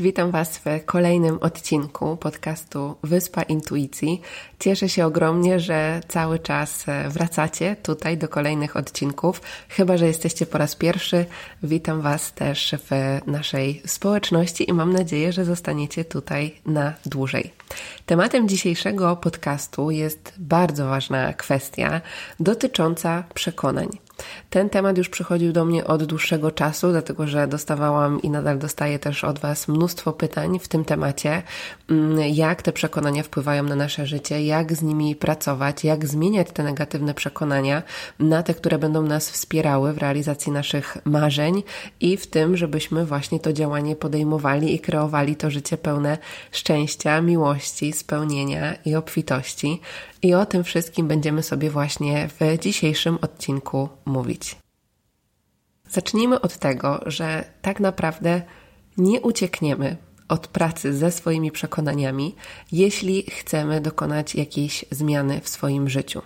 Witam 0.00 0.30
Was 0.30 0.58
w 0.58 0.84
kolejnym 0.84 1.38
odcinku 1.40 2.16
podcastu 2.16 2.96
Wyspa 3.02 3.42
Intuicji. 3.42 4.20
Cieszę 4.58 4.88
się 4.88 5.06
ogromnie, 5.06 5.60
że 5.60 6.00
cały 6.08 6.38
czas 6.38 6.88
e, 6.88 7.08
wracacie 7.08 7.76
tutaj 7.82 8.18
do 8.18 8.28
kolejnych 8.28 8.76
odcinków. 8.76 9.42
Chyba, 9.68 9.96
że 9.96 10.06
jesteście 10.06 10.46
po 10.46 10.58
raz 10.58 10.76
pierwszy, 10.76 11.26
witam 11.62 12.00
Was 12.00 12.32
też 12.32 12.74
w 12.90 13.20
naszej 13.26 13.82
społeczności 13.86 14.70
i 14.70 14.72
mam 14.72 14.92
nadzieję, 14.92 15.32
że 15.32 15.44
zostaniecie 15.44 16.04
tutaj 16.04 16.54
na 16.66 16.92
dłużej. 17.06 17.52
Tematem 18.06 18.48
dzisiejszego 18.48 19.16
podcastu 19.16 19.90
jest 19.90 20.32
bardzo 20.38 20.86
ważna 20.86 21.32
kwestia 21.32 22.00
dotycząca 22.40 23.24
przekonań. 23.34 23.88
Ten 24.50 24.70
temat 24.70 24.98
już 24.98 25.08
przychodził 25.08 25.52
do 25.52 25.64
mnie 25.64 25.84
od 25.84 26.04
dłuższego 26.04 26.50
czasu, 26.50 26.90
dlatego 26.90 27.26
że 27.26 27.48
dostawałam 27.48 28.22
i 28.22 28.30
nadal 28.30 28.58
dostaję 28.58 28.98
też 28.98 29.24
od 29.24 29.38
Was 29.38 29.68
mnóstwo 29.68 30.12
pytań 30.12 30.58
w 30.58 30.68
tym 30.68 30.84
temacie, 30.84 31.42
mm, 31.90 32.18
jak 32.18 32.62
te 32.62 32.72
przekonania 32.72 33.22
wpływają 33.22 33.62
na 33.62 33.76
nasze 33.76 34.06
życie, 34.06 34.44
jak 34.44 34.72
z 34.72 34.82
nimi 34.82 35.16
pracować, 35.16 35.84
jak 35.84 36.06
zmieniać 36.06 36.48
te 36.52 36.62
negatywne 36.62 37.14
przekonania 37.14 37.82
na 38.18 38.42
te, 38.42 38.54
które 38.54 38.78
będą 38.78 39.02
nas 39.02 39.30
wspierały 39.30 39.92
w 39.92 39.98
realizacji 39.98 40.52
naszych 40.52 40.98
marzeń 41.04 41.62
i 42.00 42.16
w 42.16 42.26
tym, 42.26 42.56
żebyśmy 42.56 43.06
właśnie 43.06 43.40
to 43.40 43.52
działanie 43.52 43.96
podejmowali 43.96 44.74
i 44.74 44.80
kreowali 44.80 45.36
to 45.36 45.50
życie 45.50 45.76
pełne 45.76 46.18
szczęścia, 46.52 47.20
miłości, 47.20 47.92
spełnienia 47.92 48.74
i 48.84 48.94
obfitości. 48.94 49.80
I 50.26 50.34
o 50.34 50.46
tym 50.46 50.64
wszystkim 50.64 51.08
będziemy 51.08 51.42
sobie 51.42 51.70
właśnie 51.70 52.28
w 52.28 52.58
dzisiejszym 52.58 53.18
odcinku 53.22 53.88
mówić. 54.04 54.56
Zacznijmy 55.90 56.40
od 56.40 56.56
tego, 56.58 57.00
że 57.06 57.44
tak 57.62 57.80
naprawdę 57.80 58.42
nie 58.96 59.20
uciekniemy 59.20 59.96
od 60.28 60.46
pracy 60.46 60.94
ze 60.94 61.10
swoimi 61.10 61.50
przekonaniami, 61.50 62.34
jeśli 62.72 63.22
chcemy 63.30 63.80
dokonać 63.80 64.34
jakiejś 64.34 64.84
zmiany 64.90 65.40
w 65.40 65.48
swoim 65.48 65.88
życiu. 65.88 66.22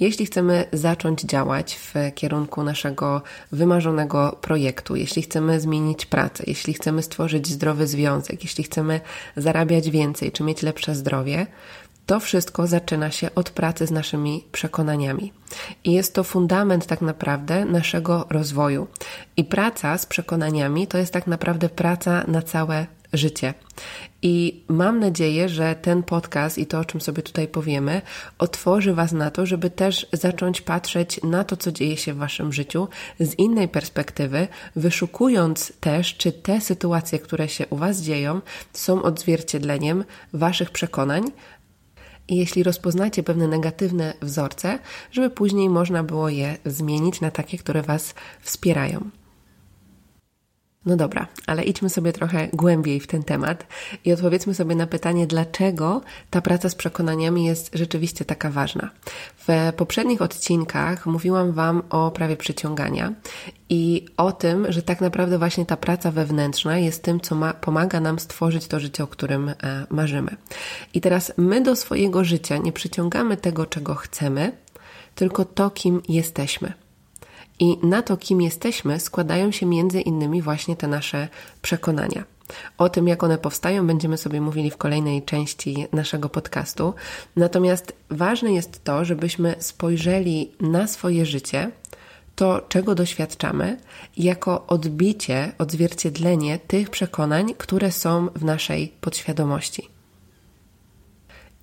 Jeśli 0.00 0.26
chcemy 0.26 0.64
zacząć 0.72 1.20
działać 1.22 1.74
w 1.74 1.94
kierunku 2.14 2.62
naszego 2.62 3.22
wymarzonego 3.52 4.38
projektu, 4.40 4.96
jeśli 4.96 5.22
chcemy 5.22 5.60
zmienić 5.60 6.06
pracę, 6.06 6.44
jeśli 6.46 6.74
chcemy 6.74 7.02
stworzyć 7.02 7.48
zdrowy 7.48 7.86
związek, 7.86 8.42
jeśli 8.42 8.64
chcemy 8.64 9.00
zarabiać 9.36 9.90
więcej 9.90 10.32
czy 10.32 10.42
mieć 10.42 10.62
lepsze 10.62 10.94
zdrowie, 10.94 11.46
to 12.06 12.20
wszystko 12.20 12.66
zaczyna 12.66 13.10
się 13.10 13.34
od 13.34 13.50
pracy 13.50 13.86
z 13.86 13.90
naszymi 13.90 14.44
przekonaniami. 14.52 15.32
I 15.84 15.92
jest 15.92 16.14
to 16.14 16.24
fundament 16.24 16.86
tak 16.86 17.00
naprawdę 17.00 17.64
naszego 17.64 18.26
rozwoju. 18.30 18.86
I 19.36 19.44
praca 19.44 19.98
z 19.98 20.06
przekonaniami 20.06 20.86
to 20.86 20.98
jest 20.98 21.12
tak 21.12 21.26
naprawdę 21.26 21.68
praca 21.68 22.24
na 22.28 22.42
całe 22.42 22.86
życie. 23.12 23.54
I 24.22 24.64
mam 24.68 25.00
nadzieję, 25.00 25.48
że 25.48 25.74
ten 25.74 26.02
podcast 26.02 26.58
i 26.58 26.66
to, 26.66 26.78
o 26.78 26.84
czym 26.84 27.00
sobie 27.00 27.22
tutaj 27.22 27.48
powiemy, 27.48 28.02
otworzy 28.38 28.94
Was 28.94 29.12
na 29.12 29.30
to, 29.30 29.46
żeby 29.46 29.70
też 29.70 30.06
zacząć 30.12 30.60
patrzeć 30.60 31.20
na 31.22 31.44
to, 31.44 31.56
co 31.56 31.72
dzieje 31.72 31.96
się 31.96 32.14
w 32.14 32.16
Waszym 32.16 32.52
życiu 32.52 32.88
z 33.20 33.34
innej 33.34 33.68
perspektywy, 33.68 34.48
wyszukując 34.76 35.72
też, 35.80 36.16
czy 36.16 36.32
te 36.32 36.60
sytuacje, 36.60 37.18
które 37.18 37.48
się 37.48 37.66
u 37.66 37.76
Was 37.76 38.00
dzieją, 38.00 38.40
są 38.72 39.02
odzwierciedleniem 39.02 40.04
Waszych 40.32 40.70
przekonań, 40.70 41.22
jeśli 42.28 42.62
rozpoznacie 42.62 43.22
pewne 43.22 43.48
negatywne 43.48 44.14
wzorce, 44.22 44.78
żeby 45.12 45.30
później 45.30 45.68
można 45.68 46.02
było 46.02 46.28
je 46.28 46.56
zmienić 46.64 47.20
na 47.20 47.30
takie, 47.30 47.58
które 47.58 47.82
Was 47.82 48.14
wspierają. 48.40 49.10
No 50.86 50.96
dobra, 50.96 51.26
ale 51.46 51.64
idźmy 51.64 51.90
sobie 51.90 52.12
trochę 52.12 52.48
głębiej 52.52 53.00
w 53.00 53.06
ten 53.06 53.22
temat 53.22 53.66
i 54.04 54.12
odpowiedzmy 54.12 54.54
sobie 54.54 54.74
na 54.74 54.86
pytanie, 54.86 55.26
dlaczego 55.26 56.00
ta 56.30 56.40
praca 56.40 56.68
z 56.68 56.74
przekonaniami 56.74 57.44
jest 57.44 57.70
rzeczywiście 57.74 58.24
taka 58.24 58.50
ważna. 58.50 58.90
W 59.48 59.72
poprzednich 59.76 60.22
odcinkach 60.22 61.06
mówiłam 61.06 61.52
Wam 61.52 61.82
o 61.90 62.10
prawie 62.10 62.36
przyciągania 62.36 63.12
i 63.68 64.06
o 64.16 64.32
tym, 64.32 64.72
że 64.72 64.82
tak 64.82 65.00
naprawdę 65.00 65.38
właśnie 65.38 65.66
ta 65.66 65.76
praca 65.76 66.10
wewnętrzna 66.10 66.78
jest 66.78 67.02
tym, 67.02 67.20
co 67.20 67.34
ma, 67.34 67.54
pomaga 67.54 68.00
nam 68.00 68.18
stworzyć 68.18 68.66
to 68.66 68.80
życie, 68.80 69.04
o 69.04 69.06
którym 69.06 69.48
e, 69.48 69.54
marzymy. 69.90 70.36
I 70.94 71.00
teraz 71.00 71.32
my 71.36 71.60
do 71.60 71.76
swojego 71.76 72.24
życia 72.24 72.56
nie 72.56 72.72
przyciągamy 72.72 73.36
tego, 73.36 73.66
czego 73.66 73.94
chcemy, 73.94 74.52
tylko 75.14 75.44
to, 75.44 75.70
kim 75.70 76.02
jesteśmy. 76.08 76.85
I 77.60 77.78
na 77.82 78.02
to, 78.02 78.16
kim 78.16 78.40
jesteśmy, 78.40 79.00
składają 79.00 79.50
się 79.50 79.66
między 79.66 80.00
innymi 80.00 80.42
właśnie 80.42 80.76
te 80.76 80.88
nasze 80.88 81.28
przekonania. 81.62 82.24
O 82.78 82.88
tym, 82.88 83.08
jak 83.08 83.24
one 83.24 83.38
powstają, 83.38 83.86
będziemy 83.86 84.18
sobie 84.18 84.40
mówili 84.40 84.70
w 84.70 84.76
kolejnej 84.76 85.22
części 85.22 85.86
naszego 85.92 86.28
podcastu. 86.28 86.94
Natomiast 87.36 87.92
ważne 88.10 88.52
jest 88.52 88.84
to, 88.84 89.04
żebyśmy 89.04 89.54
spojrzeli 89.58 90.52
na 90.60 90.86
swoje 90.86 91.26
życie, 91.26 91.70
to 92.36 92.60
czego 92.68 92.94
doświadczamy, 92.94 93.78
jako 94.16 94.66
odbicie, 94.66 95.52
odzwierciedlenie 95.58 96.58
tych 96.58 96.90
przekonań, 96.90 97.54
które 97.58 97.92
są 97.92 98.28
w 98.34 98.44
naszej 98.44 98.92
podświadomości. 99.00 99.95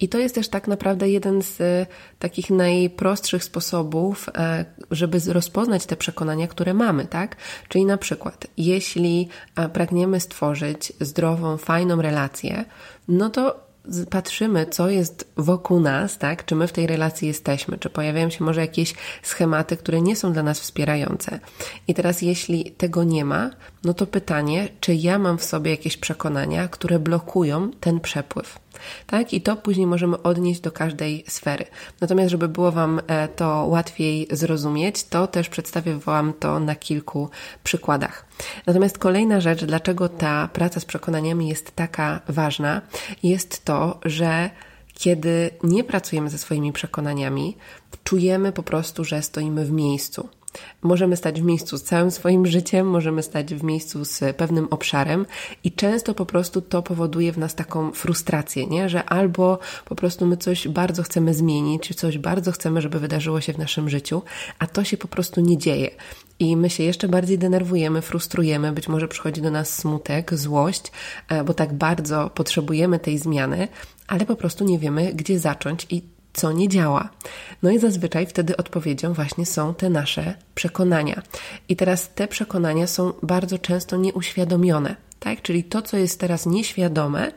I 0.04 0.10
to 0.10 0.18
jest 0.18 0.36
też 0.36 0.50
tak 0.50 0.68
naprawdę 0.68 1.10
jeden 1.10 1.42
z 1.42 1.62
e, 1.62 1.86
takich 2.20 2.50
najprostszych 2.50 3.44
sposobów, 3.44 4.30
e, 4.36 4.66
żeby 4.92 5.20
rozpoznać 5.28 5.86
te 5.86 5.96
przekonania, 5.96 6.48
które 6.48 6.74
mamy, 6.74 7.06
tak? 7.06 7.36
Czyli 7.68 7.86
na 7.86 7.98
przykład, 7.98 8.48
jeśli 8.58 9.30
e, 9.56 9.70
pragniemy 9.70 10.20
stworzyć 10.20 10.94
zdrową, 11.00 11.58
fajną 11.58 12.02
relację, 12.02 12.66
no 13.08 13.30
to 13.30 13.60
patrzymy, 14.10 14.66
co 14.66 14.90
jest 14.90 15.32
wokół 15.38 15.80
nas, 15.80 16.18
tak? 16.18 16.46
Czy 16.46 16.56
my 16.56 16.68
w 16.68 16.72
tej 16.72 16.88
relacji 16.88 17.28
jesteśmy, 17.28 17.78
czy 17.78 17.90
pojawiają 17.90 18.30
się 18.30 18.44
może 18.44 18.62
jakieś 18.62 18.94
schematy, 19.22 19.78
które 19.78 20.02
nie 20.02 20.16
są 20.16 20.34
dla 20.34 20.44
nas 20.44 20.60
wspierające. 20.60 21.40
I 21.88 21.94
teraz, 21.94 22.22
jeśli 22.22 22.72
tego 22.72 23.04
nie 23.04 23.26
ma, 23.26 23.50
no 23.84 23.94
to 23.94 24.08
pytanie, 24.08 24.70
czy 24.80 24.96
ja 24.96 25.20
mam 25.20 25.38
w 25.38 25.44
sobie 25.44 25.72
jakieś 25.72 25.98
przekonania, 25.98 26.68
które 26.68 27.00
blokują 27.00 27.72
ten 27.72 28.00
przepływ. 28.00 28.63
Tak? 29.08 29.34
I 29.34 29.42
to 29.42 29.56
później 29.56 29.88
możemy 29.88 30.22
odnieść 30.22 30.62
do 30.62 30.72
każdej 30.72 31.24
sfery. 31.28 31.66
Natomiast, 32.02 32.32
żeby 32.32 32.48
było 32.48 32.72
Wam 32.72 33.02
e, 33.08 33.28
to 33.28 33.66
łatwiej 33.68 34.28
zrozumieć, 34.32 35.04
to 35.04 35.28
też 35.28 35.50
przedstawię 35.50 35.96
Wam 35.96 36.34
to 36.40 36.60
na 36.60 36.76
kilku 36.76 37.30
przykładach. 37.64 38.26
Natomiast 38.68 38.98
kolejna 38.98 39.42
rzecz, 39.42 39.66
dlaczego 39.66 40.10
ta 40.10 40.50
praca 40.54 40.80
z 40.80 40.86
przekonaniami 40.86 41.50
jest 41.50 41.76
taka 41.76 42.22
ważna, 42.28 42.82
jest 43.24 43.66
to, 43.66 44.00
że 44.06 44.50
kiedy 44.94 45.50
nie 45.64 45.84
pracujemy 45.84 46.30
ze 46.30 46.38
swoimi 46.38 46.74
przekonaniami, 46.74 47.58
czujemy 48.04 48.52
po 48.52 48.64
prostu, 48.64 49.04
że 49.04 49.22
stoimy 49.22 49.66
w 49.66 49.72
miejscu. 49.72 50.30
Możemy 50.82 51.18
stać 51.18 51.42
w 51.42 51.44
miejscu 51.44 51.78
z 51.78 51.84
całym 51.84 52.12
swoim 52.12 52.46
życiem, 52.46 52.88
możemy 52.88 53.24
stać 53.24 53.56
w 53.56 53.64
miejscu 53.64 54.06
z 54.06 54.36
pewnym 54.38 54.68
obszarem 54.72 55.26
i 55.64 55.72
często 55.72 56.14
po 56.14 56.26
prostu 56.26 56.62
to 56.62 56.84
powoduje 56.84 57.32
w 57.32 57.38
nas 57.38 57.56
taką 57.56 57.92
frustrację, 57.92 58.68
nie? 58.68 58.90
że 58.90 59.04
albo 59.04 59.60
po 59.86 59.96
prostu 59.96 60.26
my 60.26 60.38
coś 60.38 60.68
bardzo 60.68 61.04
chcemy 61.04 61.34
zmienić, 61.34 61.96
coś 61.96 62.18
bardzo 62.18 62.52
chcemy, 62.52 62.82
żeby 62.82 63.00
wydarzyło 63.00 63.42
się 63.42 63.54
w 63.54 63.58
naszym 63.58 63.90
życiu, 63.90 64.22
a 64.60 64.68
to 64.68 64.84
się 64.84 64.98
po 64.98 65.08
prostu 65.08 65.42
nie 65.42 65.58
dzieje. 65.58 65.90
I 66.40 66.58
my 66.58 66.70
się 66.70 66.84
jeszcze 66.84 67.08
bardziej 67.08 67.38
denerwujemy, 67.38 68.02
frustrujemy, 68.02 68.72
być 68.72 68.88
może 68.88 69.08
przychodzi 69.08 69.42
do 69.42 69.52
nas 69.52 69.76
smutek, 69.76 70.34
złość, 70.34 70.92
e, 71.30 71.44
bo 71.44 71.54
tak 71.54 71.74
bardzo 71.74 72.30
potrzebujemy 72.30 73.00
tej 73.00 73.18
zmiany, 73.18 73.68
ale 74.08 74.26
po 74.26 74.36
prostu 74.36 74.66
nie 74.66 74.80
wiemy, 74.80 75.14
gdzie 75.14 75.40
zacząć 75.40 75.88
i 75.90 76.02
co 76.34 76.52
nie 76.52 76.70
działa. 76.70 77.10
No 77.64 77.72
i 77.72 77.80
zazwyczaj 77.80 78.26
wtedy 78.26 78.58
odpowiedzią 78.58 79.14
właśnie 79.14 79.46
są 79.46 79.74
te 79.74 79.90
nasze 79.90 80.34
przekonania. 80.56 81.22
I 81.70 81.76
teraz 81.76 82.10
te 82.16 82.28
przekonania 82.28 82.88
są 82.88 83.14
bardzo 83.24 83.60
często 83.60 83.98
nieuświadomione. 83.98 84.96
Tak? 85.20 85.42
Czyli 85.42 85.64
to, 85.64 85.82
co 85.82 85.98
jest 85.98 86.20
teraz 86.20 86.46
nieświadome, 86.46 87.32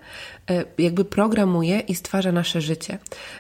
e, 0.51 0.65
jakby 0.79 1.05
programuje 1.05 1.81
i 1.81 1.95
stwarza 1.95 2.33
nasze 2.33 2.61
życie. 2.61 2.99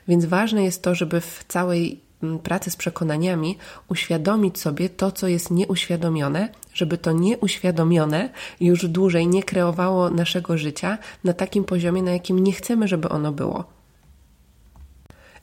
Więc 0.08 0.24
ważne 0.24 0.64
jest 0.64 0.82
to, 0.82 0.94
żeby 0.94 1.20
w 1.20 1.44
całej 1.48 2.06
pracy 2.42 2.70
z 2.70 2.76
przekonaniami 2.76 3.58
uświadomić 3.88 4.58
sobie 4.58 4.88
to, 4.88 5.12
co 5.12 5.28
jest 5.28 5.50
nieuświadomione, 5.50 6.48
żeby 6.74 6.98
to 6.98 7.12
nieuświadomione 7.12 8.30
już 8.60 8.86
dłużej 8.86 9.26
nie 9.26 9.42
kreowało 9.42 10.10
naszego 10.10 10.58
życia 10.58 10.98
na 11.24 11.32
takim 11.32 11.64
poziomie, 11.64 12.02
na 12.02 12.12
jakim 12.12 12.38
nie 12.38 12.52
chcemy, 12.52 12.88
żeby 12.88 13.08
ono 13.08 13.32
było. 13.32 13.75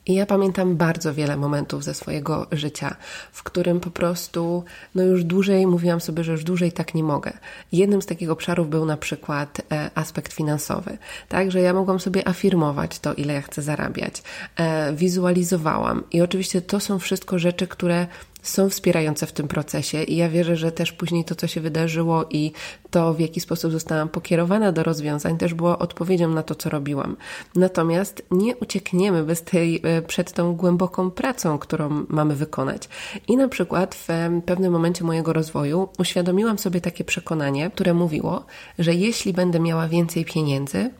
I 0.06 0.14
ja 0.14 0.26
pamiętam 0.26 0.76
bardzo 0.76 1.14
wiele 1.14 1.36
momentów 1.36 1.84
ze 1.84 1.94
swojego 1.94 2.46
życia, 2.52 2.96
w 3.32 3.42
którym 3.42 3.80
po 3.80 3.90
prostu, 3.90 4.64
no 4.94 5.02
już 5.02 5.24
dłużej 5.24 5.66
mówiłam 5.66 6.00
sobie, 6.00 6.24
że 6.24 6.32
już 6.32 6.44
dłużej 6.44 6.72
tak 6.72 6.94
nie 6.94 7.02
mogę. 7.02 7.32
Jednym 7.72 8.02
z 8.02 8.06
takich 8.06 8.30
obszarów 8.30 8.70
był 8.70 8.86
na 8.86 8.96
przykład 8.96 9.60
e, 9.72 9.90
aspekt 9.94 10.32
finansowy, 10.32 10.98
tak, 11.28 11.50
że 11.50 11.60
ja 11.60 11.72
mogłam 11.72 12.00
sobie 12.00 12.28
afirmować 12.28 12.98
to, 12.98 13.14
ile 13.14 13.34
ja 13.34 13.42
chcę 13.42 13.62
zarabiać. 13.62 14.22
E, 14.56 14.92
wizualizowałam 14.92 16.02
i 16.12 16.20
oczywiście 16.20 16.62
to 16.62 16.80
są 16.80 16.98
wszystko 16.98 17.38
rzeczy, 17.38 17.66
które 17.66 18.06
są 18.44 18.70
wspierające 18.70 19.26
w 19.26 19.32
tym 19.32 19.48
procesie 19.48 20.02
i 20.02 20.16
ja 20.16 20.28
wierzę, 20.28 20.56
że 20.56 20.72
też 20.72 20.92
później 20.92 21.24
to, 21.24 21.34
co 21.34 21.46
się 21.46 21.60
wydarzyło 21.60 22.24
i 22.30 22.52
to, 22.90 23.14
w 23.14 23.20
jaki 23.20 23.40
sposób 23.40 23.72
zostałam 23.72 24.08
pokierowana 24.08 24.72
do 24.72 24.82
rozwiązań, 24.82 25.38
też 25.38 25.54
było 25.54 25.78
odpowiedzią 25.78 26.28
na 26.28 26.42
to, 26.42 26.54
co 26.54 26.70
robiłam. 26.70 27.16
Natomiast 27.56 28.22
nie 28.30 28.56
uciekniemy 28.56 29.24
bez 29.24 29.42
tej, 29.42 29.80
e, 29.82 30.02
przed 30.02 30.32
tą 30.32 30.56
głęboką 30.56 31.10
pracą, 31.10 31.58
którą 31.58 32.06
mamy 32.08 32.34
wykonać. 32.34 32.88
I 33.28 33.36
na 33.36 33.48
przykład 33.48 33.94
w 33.94 34.08
pewnym 34.46 34.72
momencie 34.72 35.04
mojego 35.04 35.32
rozwoju 35.32 35.88
uświadomiłam 35.98 36.58
sobie 36.58 36.80
takie 36.80 37.04
przekonanie, 37.04 37.70
które 37.70 37.94
mówiło, 37.94 38.44
że 38.78 38.94
jeśli 38.94 39.32
będę 39.32 39.60
miała 39.60 39.88
więcej 39.88 40.24
pieniędzy, 40.24 40.90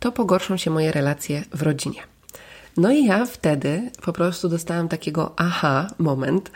to 0.00 0.12
pogorszą 0.12 0.56
się 0.56 0.70
moje 0.70 0.92
relacje 0.92 1.42
w 1.54 1.62
rodzinie. 1.62 2.15
No 2.76 2.92
i 2.92 3.04
ja 3.04 3.26
wtedy 3.26 3.90
po 4.02 4.12
prostu 4.12 4.48
dostałam 4.48 4.88
takiego 4.88 5.32
aha 5.36 5.90
moment, 5.98 6.50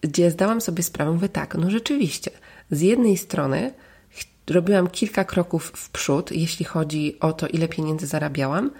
gdzie 0.00 0.30
zdałam 0.30 0.60
sobie 0.60 0.82
sprawę, 0.82 1.12
mówię 1.12 1.28
tak, 1.28 1.54
no 1.54 1.70
rzeczywiście, 1.70 2.30
z 2.70 2.80
jednej 2.80 3.16
strony 3.16 3.72
robiłam 4.50 4.88
kilka 4.90 5.24
kroków 5.24 5.72
w 5.74 5.90
przód, 5.90 6.32
jeśli 6.32 6.64
chodzi 6.64 7.20
o 7.20 7.32
to, 7.32 7.46
ile 7.46 7.68
pieniędzy 7.68 8.06
zarabiałam, 8.06 8.70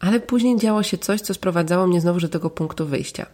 ale 0.00 0.20
później 0.20 0.56
działo 0.56 0.82
się 0.82 0.98
coś, 0.98 1.20
co 1.20 1.34
sprowadzało 1.34 1.86
mnie 1.86 2.00
znowu 2.00 2.20
do 2.20 2.28
tego 2.28 2.50
punktu 2.50 2.86
wyjścia. 2.86 3.26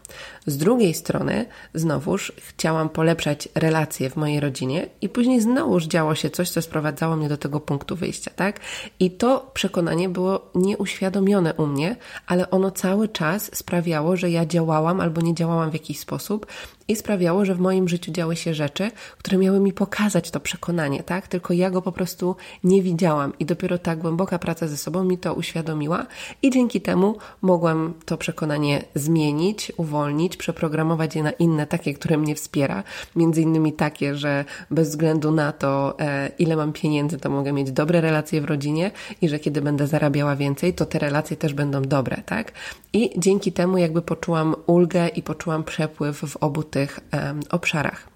Z 0.47 0.57
drugiej 0.57 0.95
strony, 0.95 1.47
znowuż 1.75 2.33
chciałam 2.37 2.89
polepszać 2.89 3.49
relacje 3.55 4.11
w 4.11 4.17
mojej 4.17 4.41
rodzinie 4.41 4.87
i 5.01 5.09
później 5.09 5.41
znowuż 5.41 5.85
działo 5.85 6.15
się 6.15 6.31
coś, 6.31 6.51
co 6.51 6.63
sprowadzało 6.63 7.17
mnie 7.17 7.29
do 7.29 7.37
tego 7.37 7.61
punktu 7.61 7.97
wyjścia, 7.97 8.31
tak? 8.37 8.61
I 9.01 9.11
to 9.11 9.51
przekonanie 9.55 10.09
było 10.09 10.51
nieuświadomione 10.55 11.55
u 11.55 11.67
mnie, 11.67 11.97
ale 12.27 12.51
ono 12.51 12.71
cały 12.71 13.09
czas 13.09 13.51
sprawiało, 13.57 14.17
że 14.17 14.31
ja 14.31 14.47
działałam 14.47 15.01
albo 15.01 15.21
nie 15.21 15.35
działałam 15.35 15.71
w 15.71 15.75
jakiś 15.75 15.99
sposób 15.99 16.47
i 16.93 16.97
sprawiało, 16.97 17.45
że 17.45 17.55
w 17.55 17.61
moim 17.61 17.89
życiu 17.89 18.13
działy 18.13 18.37
się 18.37 18.55
rzeczy, 18.55 18.91
które 19.19 19.39
miały 19.39 19.61
mi 19.61 19.73
pokazać 19.73 20.31
to 20.31 20.41
przekonanie, 20.41 21.03
tak? 21.03 21.29
Tylko 21.29 21.55
ja 21.55 21.71
go 21.71 21.83
po 21.83 21.93
prostu 21.93 22.37
nie 22.65 22.83
widziałam 22.83 23.33
i 23.39 23.45
dopiero 23.45 23.79
ta 23.79 23.97
głęboka 23.97 24.39
praca 24.39 24.69
ze 24.69 24.77
sobą 24.77 25.05
mi 25.05 25.19
to 25.19 25.35
uświadomiła 25.35 26.07
i 26.43 26.51
dzięki 26.51 26.81
temu 26.81 27.17
mogłam 27.43 27.95
to 28.05 28.17
przekonanie 28.17 28.85
zmienić, 28.95 29.73
uwolnić, 29.77 30.37
przeprogramować 30.37 31.17
je 31.17 31.23
na 31.23 31.31
inne, 31.31 31.67
takie, 31.67 31.95
które 31.95 32.19
mnie 32.19 32.35
wspiera. 32.35 32.83
Między 33.17 33.43
innymi 33.43 33.73
takie, 33.73 34.15
że 34.15 34.45
bez 34.71 34.89
względu 34.89 35.31
na 35.31 35.53
to, 35.53 35.97
e, 36.01 36.31
ile 36.39 36.57
mam 36.57 36.73
pieniędzy, 36.73 37.19
to 37.19 37.31
mogę 37.31 37.53
mieć 37.53 37.73
dobre 37.73 38.01
relacje 38.01 38.41
w 38.41 38.45
rodzinie 38.45 38.91
i 39.23 39.29
że 39.29 39.39
kiedy 39.39 39.63
będę 39.63 39.87
zarabiała 39.87 40.37
więcej, 40.37 40.75
to 40.75 40.87
te 40.87 40.99
relacje 40.99 41.37
też 41.37 41.55
będą 41.55 41.83
dobre, 41.83 42.23
tak? 42.27 42.53
I 42.93 43.11
dzięki 43.17 43.53
temu 43.53 43.79
jakby 43.79 44.03
poczułam 44.03 44.55
ulgę 44.67 45.09
i 45.09 45.23
poczułam 45.23 45.65
przepływ 45.65 46.19
w 46.19 46.37
obu 46.37 46.63
tych 46.63 46.82
um, 47.13 47.41
obszarach. 47.51 48.09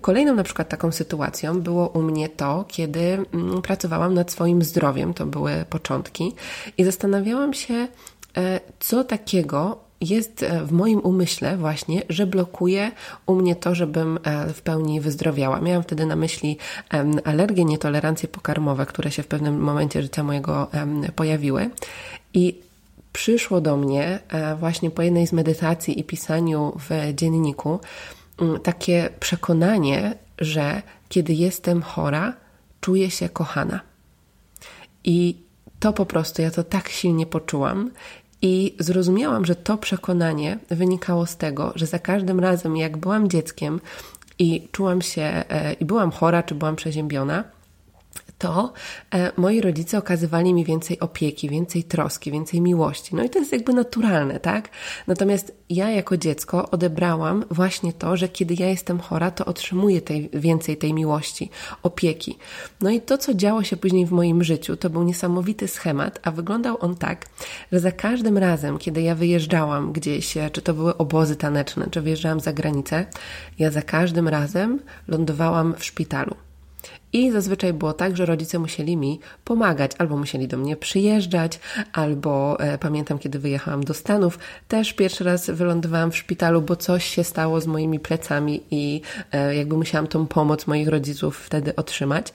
Kolejną 0.00 0.34
na 0.34 0.42
przykład 0.42 0.68
taką 0.68 0.92
sytuacją 0.92 1.60
było 1.60 1.88
u 1.88 2.02
mnie 2.02 2.28
to, 2.28 2.64
kiedy 2.68 3.18
um, 3.32 3.62
pracowałam 3.62 4.14
nad 4.14 4.32
swoim 4.32 4.62
zdrowiem, 4.62 5.14
to 5.14 5.26
były 5.26 5.64
początki, 5.70 6.32
i 6.78 6.84
zastanawiałam 6.84 7.54
się, 7.54 7.88
e, 8.36 8.60
co 8.80 9.04
takiego 9.04 9.78
jest 10.00 10.42
e, 10.42 10.64
w 10.64 10.72
moim 10.72 10.98
umyśle 10.98 11.56
właśnie, 11.56 12.02
że 12.08 12.26
blokuje 12.26 12.92
u 13.26 13.34
mnie 13.34 13.56
to, 13.56 13.74
żebym 13.74 14.18
e, 14.24 14.52
w 14.52 14.62
pełni 14.62 15.00
wyzdrowiała. 15.00 15.60
Miałam 15.60 15.82
wtedy 15.82 16.06
na 16.06 16.16
myśli 16.16 16.58
alergie, 17.24 17.64
nietolerancje 17.64 18.28
pokarmowe, 18.28 18.86
które 18.86 19.10
się 19.10 19.22
w 19.22 19.26
pewnym 19.26 19.60
momencie 19.60 20.02
życia 20.02 20.22
mojego 20.22 20.66
pojawiły. 21.16 21.70
I 22.34 22.60
przyszło 23.14 23.60
do 23.60 23.76
mnie 23.76 24.20
e, 24.28 24.56
właśnie 24.56 24.90
po 24.90 25.02
jednej 25.02 25.26
z 25.26 25.32
medytacji 25.32 26.00
i 26.00 26.04
pisaniu 26.04 26.72
w 26.88 27.14
dzienniku 27.14 27.80
mm, 28.40 28.60
takie 28.60 29.08
przekonanie, 29.20 30.14
że 30.38 30.82
kiedy 31.08 31.32
jestem 31.32 31.82
chora, 31.82 32.32
czuję 32.80 33.10
się 33.10 33.28
kochana. 33.28 33.80
I 35.04 35.36
to 35.80 35.92
po 35.92 36.06
prostu 36.06 36.42
ja 36.42 36.50
to 36.50 36.64
tak 36.64 36.88
silnie 36.88 37.26
poczułam. 37.26 37.90
I 38.42 38.76
zrozumiałam, 38.78 39.44
że 39.44 39.54
to 39.54 39.76
przekonanie 39.78 40.58
wynikało 40.70 41.26
z 41.26 41.36
tego, 41.36 41.72
że 41.74 41.86
za 41.86 41.98
każdym 41.98 42.40
razem, 42.40 42.76
jak 42.76 42.96
byłam 42.96 43.28
dzieckiem 43.28 43.80
i 44.38 44.68
czułam 44.72 45.02
się, 45.02 45.22
e, 45.22 45.72
i 45.72 45.84
byłam 45.84 46.10
chora, 46.10 46.42
czy 46.42 46.54
byłam 46.54 46.76
przeziębiona, 46.76 47.44
to 48.38 48.72
e, 49.14 49.32
moi 49.36 49.60
rodzice 49.60 49.98
okazywali 49.98 50.54
mi 50.54 50.64
więcej 50.64 51.00
opieki, 51.00 51.48
więcej 51.48 51.84
troski, 51.84 52.30
więcej 52.32 52.60
miłości. 52.60 53.16
No 53.16 53.24
i 53.24 53.30
to 53.30 53.38
jest 53.38 53.52
jakby 53.52 53.72
naturalne, 53.72 54.40
tak? 54.40 54.68
Natomiast 55.06 55.52
ja 55.70 55.90
jako 55.90 56.16
dziecko 56.16 56.70
odebrałam 56.70 57.44
właśnie 57.50 57.92
to, 57.92 58.16
że 58.16 58.28
kiedy 58.28 58.54
ja 58.58 58.68
jestem 58.68 59.00
chora, 59.00 59.30
to 59.30 59.44
otrzymuję 59.44 60.00
tej, 60.00 60.30
więcej 60.32 60.76
tej 60.76 60.94
miłości, 60.94 61.50
opieki. 61.82 62.38
No 62.80 62.90
i 62.90 63.00
to, 63.00 63.18
co 63.18 63.34
działo 63.34 63.62
się 63.62 63.76
później 63.76 64.06
w 64.06 64.12
moim 64.12 64.44
życiu, 64.44 64.76
to 64.76 64.90
był 64.90 65.02
niesamowity 65.02 65.68
schemat, 65.68 66.20
a 66.22 66.30
wyglądał 66.30 66.76
on 66.80 66.96
tak, 66.96 67.26
że 67.72 67.80
za 67.80 67.92
każdym 67.92 68.38
razem, 68.38 68.78
kiedy 68.78 69.02
ja 69.02 69.14
wyjeżdżałam 69.14 69.92
gdzieś, 69.92 70.34
czy 70.52 70.62
to 70.62 70.74
były 70.74 70.96
obozy 70.96 71.36
taneczne, 71.36 71.86
czy 71.90 72.00
wyjeżdżałam 72.00 72.40
za 72.40 72.52
granicę, 72.52 73.06
ja 73.58 73.70
za 73.70 73.82
każdym 73.82 74.28
razem 74.28 74.80
lądowałam 75.08 75.74
w 75.74 75.84
szpitalu. 75.84 76.43
I 77.14 77.30
zazwyczaj 77.30 77.72
było 77.72 77.92
tak, 77.92 78.16
że 78.16 78.26
rodzice 78.26 78.58
musieli 78.58 78.96
mi 78.96 79.20
pomagać, 79.44 79.90
albo 79.98 80.16
musieli 80.16 80.48
do 80.48 80.56
mnie 80.56 80.76
przyjeżdżać, 80.76 81.60
albo 81.92 82.60
e, 82.60 82.78
pamiętam, 82.78 83.18
kiedy 83.18 83.38
wyjechałam 83.38 83.84
do 83.84 83.94
Stanów, 83.94 84.38
też 84.68 84.92
pierwszy 84.92 85.24
raz 85.24 85.50
wylądowałam 85.50 86.12
w 86.12 86.16
szpitalu, 86.16 86.62
bo 86.62 86.76
coś 86.76 87.04
się 87.04 87.24
stało 87.24 87.60
z 87.60 87.66
moimi 87.66 88.00
plecami 88.00 88.62
i 88.70 89.00
e, 89.32 89.56
jakby 89.56 89.76
musiałam 89.76 90.06
tą 90.06 90.26
pomoc 90.26 90.66
moich 90.66 90.88
rodziców 90.88 91.38
wtedy 91.38 91.76
otrzymać. 91.76 92.32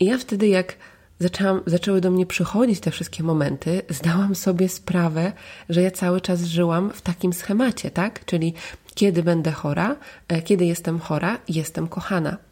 I 0.00 0.04
ja 0.04 0.18
wtedy, 0.18 0.48
jak 0.48 0.74
zaczęłam, 1.18 1.60
zaczęły 1.66 2.00
do 2.00 2.10
mnie 2.10 2.26
przychodzić 2.26 2.80
te 2.80 2.90
wszystkie 2.90 3.22
momenty, 3.22 3.82
zdałam 3.88 4.34
sobie 4.34 4.68
sprawę, 4.68 5.32
że 5.68 5.82
ja 5.82 5.90
cały 5.90 6.20
czas 6.20 6.42
żyłam 6.42 6.90
w 6.90 7.02
takim 7.02 7.32
schemacie, 7.32 7.90
tak? 7.90 8.24
Czyli 8.24 8.54
kiedy 8.94 9.22
będę 9.22 9.52
chora, 9.52 9.96
e, 10.28 10.42
kiedy 10.42 10.64
jestem 10.64 10.98
chora, 10.98 11.38
jestem 11.48 11.88
kochana 11.88 12.47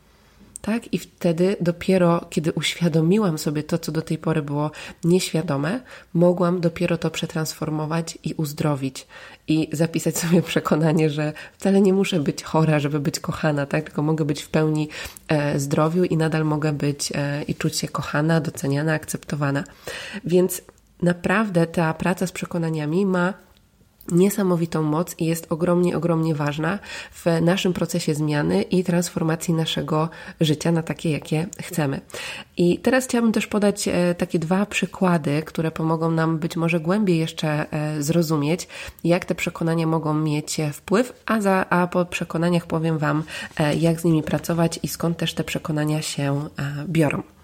tak? 0.58 0.94
I 0.94 0.98
wtedy 0.98 1.56
dopiero, 1.60 2.26
kiedy 2.30 2.52
uświadomiłam 2.52 3.38
sobie 3.38 3.62
to, 3.62 3.78
co 3.78 3.92
do 3.92 4.02
tej 4.02 4.18
pory 4.18 4.42
było 4.42 4.70
nieświadome, 5.04 5.80
mogłam 6.14 6.60
dopiero 6.60 6.98
to 6.98 7.10
przetransformować 7.10 8.18
i 8.24 8.34
uzdrowić. 8.34 9.06
I 9.48 9.68
zapisać 9.72 10.18
sobie 10.18 10.42
przekonanie, 10.42 11.10
że 11.10 11.32
wcale 11.58 11.80
nie 11.80 11.92
muszę 11.92 12.20
być 12.20 12.42
chora, 12.42 12.78
żeby 12.78 13.00
być 13.00 13.20
kochana, 13.20 13.66
tak? 13.66 13.84
Tylko 13.84 14.02
mogę 14.02 14.24
być 14.24 14.42
w 14.42 14.48
pełni 14.48 14.88
e, 15.28 15.60
zdrowiu 15.60 16.04
i 16.04 16.16
nadal 16.16 16.44
mogę 16.44 16.72
być 16.72 17.12
e, 17.14 17.42
i 17.42 17.54
czuć 17.54 17.76
się 17.76 17.88
kochana, 17.88 18.40
doceniana, 18.40 18.92
akceptowana. 18.92 19.64
Więc 20.24 20.62
naprawdę 21.02 21.66
ta 21.66 21.94
praca 21.94 22.26
z 22.26 22.32
przekonaniami 22.32 23.06
ma 23.06 23.45
niesamowitą 24.12 24.82
moc 24.82 25.14
i 25.18 25.26
jest 25.26 25.46
ogromnie, 25.52 25.96
ogromnie 25.96 26.34
ważna 26.34 26.78
w 27.12 27.24
naszym 27.42 27.72
procesie 27.72 28.14
zmiany 28.14 28.62
i 28.62 28.84
transformacji 28.84 29.54
naszego 29.54 30.08
życia 30.40 30.72
na 30.72 30.82
takie, 30.82 31.10
jakie 31.10 31.46
chcemy. 31.62 32.00
I 32.56 32.78
teraz 32.78 33.04
chciałabym 33.04 33.32
też 33.32 33.46
podać 33.46 33.88
e, 33.88 34.14
takie 34.14 34.38
dwa 34.38 34.66
przykłady, 34.66 35.42
które 35.42 35.70
pomogą 35.70 36.10
nam 36.10 36.38
być 36.38 36.56
może 36.56 36.80
głębiej 36.80 37.18
jeszcze 37.18 37.72
e, 37.72 38.02
zrozumieć, 38.02 38.68
jak 39.04 39.24
te 39.24 39.34
przekonania 39.34 39.86
mogą 39.86 40.14
mieć 40.14 40.56
wpływ, 40.72 41.12
a, 41.26 41.40
za, 41.40 41.66
a 41.70 41.86
po 41.86 42.04
przekonaniach 42.04 42.66
powiem 42.66 42.98
Wam, 42.98 43.22
e, 43.56 43.74
jak 43.74 44.00
z 44.00 44.04
nimi 44.04 44.22
pracować 44.22 44.80
i 44.82 44.88
skąd 44.88 45.16
też 45.16 45.34
te 45.34 45.44
przekonania 45.44 46.02
się 46.02 46.48
biorą. 46.88 47.35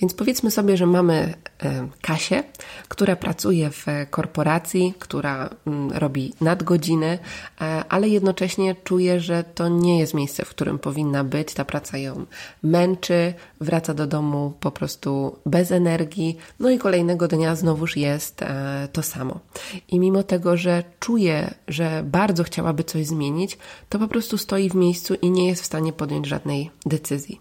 Więc 0.00 0.14
powiedzmy 0.14 0.50
sobie, 0.50 0.76
że 0.76 0.86
mamy 0.86 1.34
e, 1.62 1.88
Kasię, 2.02 2.42
która 2.88 3.16
pracuje 3.16 3.70
w 3.70 3.86
korporacji, 4.10 4.94
która 4.98 5.50
mm, 5.66 5.92
robi 5.92 6.34
nadgodziny, 6.40 7.18
e, 7.60 7.84
ale 7.88 8.08
jednocześnie 8.08 8.76
czuje, 8.84 9.20
że 9.20 9.44
to 9.54 9.68
nie 9.68 9.98
jest 9.98 10.14
miejsce, 10.14 10.44
w 10.44 10.50
którym 10.50 10.78
powinna 10.78 11.24
być. 11.24 11.54
Ta 11.54 11.64
praca 11.64 11.98
ją 11.98 12.26
męczy, 12.62 13.34
wraca 13.60 13.94
do 13.94 14.06
domu 14.06 14.52
po 14.60 14.70
prostu 14.70 15.36
bez 15.46 15.72
energii, 15.72 16.36
no 16.60 16.70
i 16.70 16.78
kolejnego 16.78 17.28
dnia 17.28 17.56
znowuż 17.56 17.96
jest 17.96 18.42
e, 18.42 18.88
to 18.92 19.02
samo. 19.02 19.40
I 19.88 19.98
mimo 19.98 20.22
tego, 20.22 20.56
że 20.56 20.84
czuje, 21.00 21.54
że 21.68 22.02
bardzo 22.04 22.44
chciałaby 22.44 22.84
coś 22.84 23.06
zmienić, 23.06 23.58
to 23.88 23.98
po 23.98 24.08
prostu 24.08 24.38
stoi 24.38 24.70
w 24.70 24.74
miejscu 24.74 25.14
i 25.14 25.30
nie 25.30 25.46
jest 25.46 25.62
w 25.62 25.66
stanie 25.66 25.92
podjąć 25.92 26.26
żadnej 26.26 26.70
decyzji. 26.86 27.38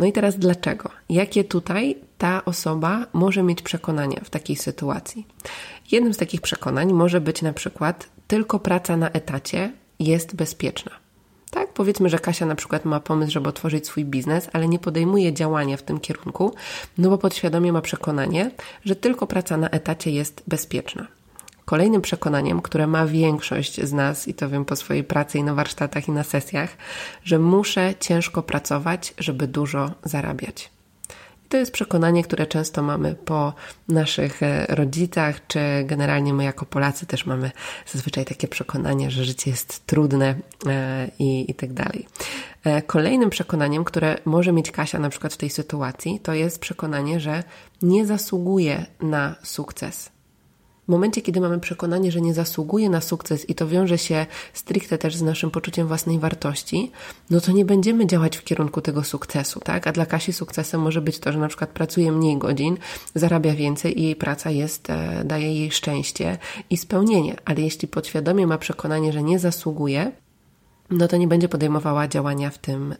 No 0.00 0.06
i 0.06 0.12
teraz 0.12 0.38
dlaczego? 0.38 0.90
Jakie 1.08 1.44
tutaj 1.44 1.96
ta 2.18 2.44
osoba 2.44 3.06
może 3.12 3.42
mieć 3.42 3.62
przekonania 3.62 4.20
w 4.24 4.30
takiej 4.30 4.56
sytuacji? 4.56 5.26
Jednym 5.92 6.14
z 6.14 6.16
takich 6.16 6.40
przekonań 6.40 6.92
może 6.92 7.20
być 7.20 7.42
na 7.42 7.52
przykład 7.52 8.08
tylko 8.28 8.58
praca 8.58 8.96
na 8.96 9.10
etacie 9.10 9.72
jest 9.98 10.34
bezpieczna. 10.36 10.92
Tak, 11.50 11.72
powiedzmy, 11.72 12.08
że 12.08 12.18
Kasia 12.18 12.46
na 12.46 12.54
przykład 12.54 12.84
ma 12.84 13.00
pomysł, 13.00 13.32
żeby 13.32 13.48
otworzyć 13.48 13.86
swój 13.86 14.04
biznes, 14.04 14.50
ale 14.52 14.68
nie 14.68 14.78
podejmuje 14.78 15.32
działania 15.32 15.76
w 15.76 15.82
tym 15.82 16.00
kierunku, 16.00 16.54
no 16.98 17.10
bo 17.10 17.18
podświadomie 17.18 17.72
ma 17.72 17.80
przekonanie, 17.80 18.50
że 18.84 18.96
tylko 18.96 19.26
praca 19.26 19.56
na 19.56 19.68
etacie 19.68 20.10
jest 20.10 20.42
bezpieczna. 20.48 21.06
Kolejnym 21.70 22.02
przekonaniem, 22.02 22.62
które 22.62 22.86
ma 22.86 23.06
większość 23.06 23.80
z 23.80 23.92
nas, 23.92 24.28
i 24.28 24.34
to 24.34 24.48
wiem 24.48 24.64
po 24.64 24.76
swojej 24.76 25.04
pracy 25.04 25.38
i 25.38 25.42
na 25.42 25.54
warsztatach 25.54 26.08
i 26.08 26.12
na 26.12 26.24
sesjach, 26.24 26.76
że 27.24 27.38
muszę 27.38 27.94
ciężko 28.00 28.42
pracować, 28.42 29.14
żeby 29.18 29.46
dużo 29.46 29.90
zarabiać. 30.04 30.70
I 31.46 31.48
to 31.48 31.56
jest 31.56 31.72
przekonanie, 31.72 32.24
które 32.24 32.46
często 32.46 32.82
mamy 32.82 33.14
po 33.14 33.54
naszych 33.88 34.42
e, 34.42 34.66
rodzicach, 34.68 35.46
czy 35.46 35.60
generalnie 35.84 36.34
my 36.34 36.44
jako 36.44 36.66
Polacy 36.66 37.06
też 37.06 37.26
mamy 37.26 37.50
zazwyczaj 37.92 38.24
takie 38.24 38.48
przekonanie, 38.48 39.10
że 39.10 39.24
życie 39.24 39.50
jest 39.50 39.86
trudne 39.86 40.34
e, 40.66 41.10
i, 41.18 41.50
i 41.50 41.54
tak 41.54 41.72
dalej. 41.72 42.06
E, 42.64 42.82
kolejnym 42.82 43.30
przekonaniem, 43.30 43.84
które 43.84 44.18
może 44.24 44.52
mieć 44.52 44.70
Kasia 44.70 44.98
na 44.98 45.08
przykład 45.08 45.34
w 45.34 45.36
tej 45.36 45.50
sytuacji, 45.50 46.20
to 46.20 46.34
jest 46.34 46.58
przekonanie, 46.60 47.20
że 47.20 47.42
nie 47.82 48.06
zasługuje 48.06 48.86
na 49.00 49.34
sukces 49.42 50.10
momencie, 50.90 51.22
kiedy 51.22 51.40
mamy 51.40 51.60
przekonanie, 51.60 52.12
że 52.12 52.20
nie 52.20 52.34
zasługuje 52.34 52.90
na 52.90 53.00
sukces 53.00 53.50
i 53.50 53.54
to 53.54 53.68
wiąże 53.68 53.98
się 53.98 54.26
stricte 54.52 54.98
też 54.98 55.16
z 55.16 55.22
naszym 55.22 55.50
poczuciem 55.50 55.88
własnej 55.88 56.18
wartości, 56.18 56.92
no 57.30 57.40
to 57.40 57.52
nie 57.52 57.64
będziemy 57.64 58.06
działać 58.06 58.36
w 58.36 58.44
kierunku 58.44 58.80
tego 58.80 59.04
sukcesu, 59.04 59.60
tak? 59.60 59.86
A 59.86 59.92
dla 59.92 60.06
Kasi 60.06 60.32
sukcesem 60.32 60.80
może 60.80 61.00
być 61.00 61.18
to, 61.18 61.32
że 61.32 61.38
na 61.38 61.48
przykład 61.48 61.70
pracuje 61.70 62.12
mniej 62.12 62.38
godzin, 62.38 62.76
zarabia 63.14 63.54
więcej 63.54 64.00
i 64.00 64.02
jej 64.02 64.16
praca 64.16 64.50
jest, 64.50 64.90
e, 64.90 65.24
daje 65.24 65.54
jej 65.54 65.70
szczęście 65.70 66.38
i 66.70 66.76
spełnienie. 66.76 67.36
Ale 67.44 67.60
jeśli 67.60 67.88
podświadomie 67.88 68.46
ma 68.46 68.58
przekonanie, 68.58 69.12
że 69.12 69.22
nie 69.22 69.38
zasługuje, 69.38 70.12
no 70.90 71.08
to 71.08 71.16
nie 71.16 71.28
będzie 71.28 71.48
podejmowała 71.48 72.08
działania 72.08 72.50
w 72.50 72.58
tym 72.58 72.92
e, 72.92 72.96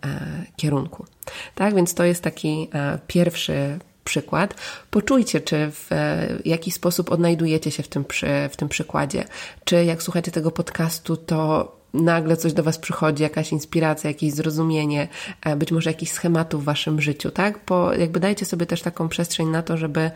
kierunku. 0.56 1.06
Tak, 1.54 1.75
więc 1.75 1.94
to 1.94 2.04
jest 2.04 2.23
taki 2.23 2.68
e, 2.75 2.99
pierwszy 3.06 3.78
przykład. 4.11 4.55
Poczujcie, 4.90 5.40
czy 5.40 5.71
w 5.71 5.93
e, 5.93 6.29
jaki 6.45 6.71
sposób 6.71 7.12
odnajdujecie 7.12 7.71
się 7.71 7.83
w 7.83 7.88
tym, 7.88 8.05
przy, 8.05 8.26
w 8.50 8.57
tym 8.57 8.69
przykładzie. 8.69 9.25
Czy 9.64 9.85
jak 9.85 10.02
słuchacie 10.02 10.31
tego 10.31 10.50
podcastu, 10.50 11.17
to 11.17 11.73
nagle 11.95 12.37
coś 12.37 12.52
do 12.52 12.62
Was 12.62 12.79
przychodzi, 12.79 13.23
jakaś 13.23 13.52
inspiracja, 13.52 14.11
jakieś 14.11 14.33
zrozumienie, 14.33 15.09
e, 15.43 15.57
być 15.57 15.73
może 15.73 15.90
jakiś 15.90 16.12
schematów 16.12 16.62
w 16.62 16.64
Waszym 16.64 17.00
życiu, 17.00 17.31
tak? 17.31 17.61
Bo 17.67 17.93
jakby 17.93 18.21
dajcie 18.21 18.47
sobie 18.47 18.67
też 18.67 18.83
taką 18.83 19.09
przestrzeń 19.09 19.49
na 19.49 19.62
to, 19.62 19.76
żeby, 19.76 20.11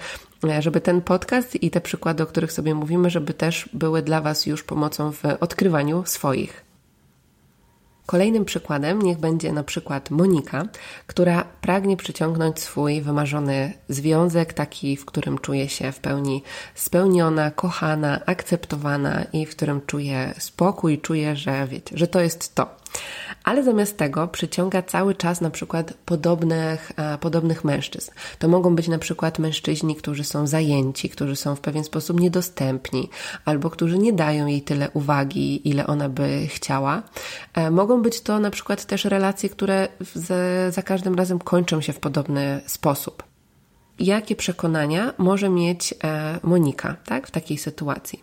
e, 0.44 0.62
żeby 0.62 0.80
ten 0.80 1.00
podcast 1.00 1.62
i 1.62 1.70
te 1.70 1.80
przykłady, 1.80 2.22
o 2.22 2.26
których 2.26 2.52
sobie 2.52 2.74
mówimy, 2.74 3.10
żeby 3.10 3.34
też 3.34 3.68
były 3.72 4.02
dla 4.02 4.20
Was 4.20 4.46
już 4.46 4.62
pomocą 4.62 5.12
w 5.12 5.22
odkrywaniu 5.40 6.02
swoich. 6.06 6.63
Kolejnym 8.06 8.44
przykładem 8.44 9.02
niech 9.02 9.18
będzie 9.18 9.52
na 9.52 9.62
przykład 9.62 10.10
Monika, 10.10 10.64
która 11.06 11.44
pragnie 11.60 11.96
przyciągnąć 11.96 12.60
swój 12.60 13.02
wymarzony 13.02 13.72
związek, 13.88 14.52
taki, 14.52 14.96
w 14.96 15.04
którym 15.04 15.38
czuje 15.38 15.68
się 15.68 15.92
w 15.92 15.98
pełni 15.98 16.42
spełniona, 16.74 17.50
kochana, 17.50 18.20
akceptowana 18.26 19.24
i 19.32 19.46
w 19.46 19.50
którym 19.50 19.80
czuje 19.86 20.34
spokój, 20.38 20.98
czuje, 20.98 21.36
że 21.36 21.66
wiecie, 21.66 21.98
że 21.98 22.06
to 22.06 22.20
jest 22.20 22.54
to 22.54 22.83
ale 23.44 23.62
zamiast 23.62 23.96
tego 23.96 24.28
przyciąga 24.28 24.82
cały 24.82 25.14
czas 25.14 25.40
na 25.40 25.50
przykład 25.50 25.94
podobnych, 26.04 26.92
e, 26.96 27.18
podobnych 27.18 27.64
mężczyzn. 27.64 28.10
To 28.38 28.48
mogą 28.48 28.74
być 28.74 28.88
na 28.88 28.98
przykład 28.98 29.38
mężczyźni, 29.38 29.96
którzy 29.96 30.24
są 30.24 30.46
zajęci, 30.46 31.08
którzy 31.08 31.36
są 31.36 31.54
w 31.54 31.60
pewien 31.60 31.84
sposób 31.84 32.20
niedostępni, 32.20 33.10
albo 33.44 33.70
którzy 33.70 33.98
nie 33.98 34.12
dają 34.12 34.46
jej 34.46 34.62
tyle 34.62 34.90
uwagi, 34.90 35.68
ile 35.68 35.86
ona 35.86 36.08
by 36.08 36.46
chciała. 36.46 37.02
E, 37.54 37.70
mogą 37.70 38.02
być 38.02 38.20
to 38.20 38.40
na 38.40 38.50
przykład 38.50 38.84
też 38.84 39.04
relacje, 39.04 39.48
które 39.48 39.88
za 40.70 40.82
każdym 40.82 41.14
razem 41.14 41.38
kończą 41.38 41.80
się 41.80 41.92
w 41.92 42.00
podobny 42.00 42.60
sposób 42.66 43.33
jakie 43.98 44.36
przekonania 44.36 45.14
może 45.18 45.48
mieć 45.48 45.94
e, 46.04 46.38
Monika 46.42 46.96
tak, 47.04 47.26
w 47.26 47.30
takiej 47.30 47.58
sytuacji. 47.58 48.22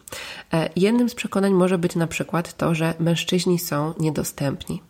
Jednym 0.75 1.09
z 1.09 1.15
przekonań 1.15 1.53
może 1.53 1.77
być 1.77 1.95
na 1.95 2.07
przykład 2.07 2.57
to, 2.57 2.75
że 2.75 2.93
mężczyźni 2.99 3.59
są 3.59 3.93
niedostępni 3.99 4.81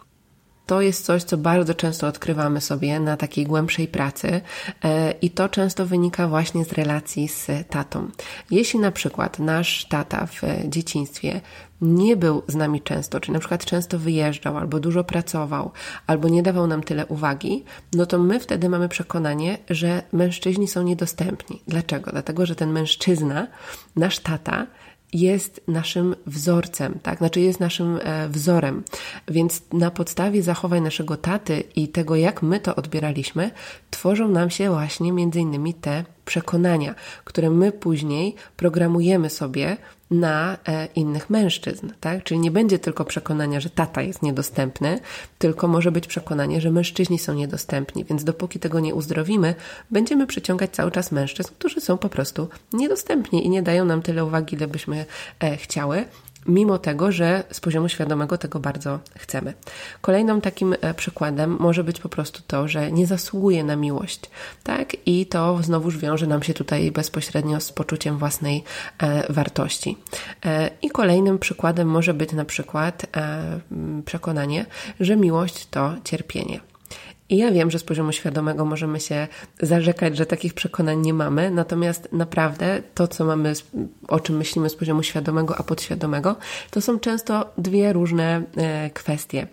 to 0.65 0.82
jest 0.82 1.06
coś, 1.06 1.24
co 1.24 1.38
bardzo 1.38 1.74
często 1.74 2.08
odkrywamy 2.08 2.62
sobie 2.62 3.00
na 3.00 3.18
takiej 3.18 3.46
głębszej 3.46 3.88
pracy 3.88 4.41
e, 4.84 5.12
i 5.12 5.30
to 5.30 5.50
często 5.50 5.86
wynika 5.86 6.27
właśnie 6.27 6.65
z 6.65 6.74
relacji 6.74 7.27
z 7.27 7.48
tatą. 7.70 8.08
Jeśli 8.51 8.80
na 8.80 8.91
przykład 8.91 9.39
nasz 9.39 9.86
tata 9.86 10.25
w 10.25 10.41
dzieciństwie 10.70 11.41
nie 11.82 12.18
był 12.18 12.44
z 12.48 12.56
nami 12.56 12.82
często, 12.82 13.20
czy 13.20 13.32
na 13.32 13.39
przykład 13.39 13.65
często 13.65 14.00
wyjeżdżał, 14.00 14.58
albo 14.58 14.80
dużo 14.80 15.03
pracował, 15.03 15.72
albo 16.08 16.30
nie 16.30 16.44
dawał 16.44 16.68
nam 16.68 16.84
tyle 16.84 17.06
uwagi, 17.06 17.63
no 17.94 18.06
to 18.06 18.20
my 18.20 18.39
wtedy 18.39 18.70
mamy 18.70 18.89
przekonanie, 18.89 19.58
że 19.70 20.03
mężczyźni 20.13 20.68
są 20.68 20.84
niedostępni. 20.84 21.62
Dlaczego? 21.68 22.12
Dlatego, 22.12 22.46
że 22.46 22.56
ten 22.56 22.72
mężczyzna, 22.72 23.48
nasz 23.96 24.20
tata, 24.20 24.68
jest 25.13 25.62
naszym 25.68 26.15
wzorcem, 26.25 27.00
tak? 27.03 27.18
Znaczy 27.18 27.39
jest 27.39 27.60
naszym 27.60 28.00
e, 28.03 28.30
wzorem. 28.30 28.84
Więc 29.27 29.62
na 29.74 29.91
podstawie 29.91 30.44
zachowań 30.44 30.82
naszego 30.82 31.18
taty 31.18 31.63
i 31.75 31.88
tego, 31.88 32.15
jak 32.15 32.41
my 32.41 32.60
to 32.60 32.75
odbieraliśmy, 32.75 33.51
tworzą 33.91 34.27
nam 34.27 34.50
się 34.50 34.70
właśnie 34.70 35.12
między 35.12 35.39
innymi 35.39 35.74
te 35.74 36.06
przekonania, 36.25 36.96
które 37.24 37.50
my 37.50 37.72
później 37.72 38.36
programujemy 38.58 39.30
sobie 39.30 39.78
na 40.12 40.58
e, 40.68 40.88
innych 40.96 41.30
mężczyzn, 41.30 41.90
tak? 42.00 42.24
Czyli 42.24 42.40
nie 42.40 42.51
będzie 42.51 42.80
tylko 42.80 43.06
przekonania, 43.06 43.60
że 43.60 43.70
tata 43.70 44.01
jest 44.01 44.22
niedostępny, 44.22 45.00
tylko 45.40 45.68
może 45.68 45.92
być 45.92 46.08
przekonanie, 46.08 46.62
że 46.62 46.72
mężczyźni 46.72 47.20
są 47.20 47.34
niedostępni, 47.34 48.06
więc 48.06 48.24
dopóki 48.24 48.60
tego 48.60 48.80
nie 48.80 48.96
uzdrowimy, 48.96 49.56
będziemy 49.92 50.28
przyciągać 50.28 50.72
cały 50.72 50.92
czas 50.92 51.12
mężczyzn, 51.12 51.50
którzy 51.60 51.82
są 51.82 51.98
po 51.98 52.10
prostu 52.10 52.48
niedostępni 52.74 53.46
i 53.46 53.50
nie 53.50 53.62
dają 53.62 53.86
nam 53.86 54.01
tyle 54.01 54.25
uwagi, 54.25 54.56
ile 54.56 54.68
byśmy 54.68 55.06
e, 55.40 55.58
chciały, 55.58 56.06
mimo 56.45 56.77
tego, 56.77 57.12
że 57.12 57.43
z 57.51 57.60
poziomu 57.60 57.89
świadomego 57.89 58.38
tego 58.38 58.60
bardzo 58.60 59.00
chcemy. 59.17 59.53
Kolejnym 60.01 60.41
takim 60.41 60.75
e, 60.81 60.93
przykładem 60.93 61.57
może 61.60 61.83
być 61.83 62.00
po 62.00 62.10
prostu 62.10 62.41
to, 62.48 62.67
że 62.67 62.91
nie 62.91 63.07
zasługuje 63.07 63.63
na 63.63 63.75
miłość, 63.75 64.21
tak? 64.63 64.95
I 65.05 65.25
to 65.25 65.60
znowuż 65.63 65.98
wiąże 65.98 66.27
nam 66.27 66.43
się 66.43 66.53
tutaj 66.53 66.91
bezpośrednio 66.91 67.60
z 67.60 67.71
poczuciem 67.71 68.17
własnej 68.17 68.63
e, 68.98 69.33
wartości. 69.33 69.98
E, 70.45 70.69
I 70.81 70.89
kolejnym 70.89 71.39
przykładem 71.39 71.88
może 71.88 72.13
być 72.13 72.33
na 72.33 72.45
przykład 72.45 73.05
e, 73.17 73.60
przekonanie, 74.05 74.65
że 75.00 75.15
miłość 75.15 75.67
to 75.69 75.93
cierpienie. 76.03 76.71
I 77.32 77.38
ja 77.38 77.52
wiem, 77.52 77.72
że 77.72 77.80
z 77.80 77.84
poziomu 77.84 78.12
świadomego 78.12 78.66
możemy 78.66 79.00
się 79.00 79.28
zarzekać, 79.62 80.18
że 80.18 80.26
takich 80.26 80.54
przekonań 80.54 81.02
nie 81.02 81.14
mamy, 81.14 81.52
natomiast 81.52 82.10
naprawdę 82.12 82.82
to, 82.96 83.08
co 83.08 83.26
mamy, 83.26 83.54
o 84.08 84.20
czym 84.20 84.38
myślimy 84.38 84.70
z 84.70 84.76
poziomu 84.76 85.04
świadomego, 85.04 85.58
a 85.58 85.64
podświadomego, 85.64 86.36
to 86.72 86.82
są 86.82 87.00
często 87.00 87.54
dwie 87.58 87.94
różne 87.94 88.44
e, 88.58 88.90
kwestie. 88.90 89.48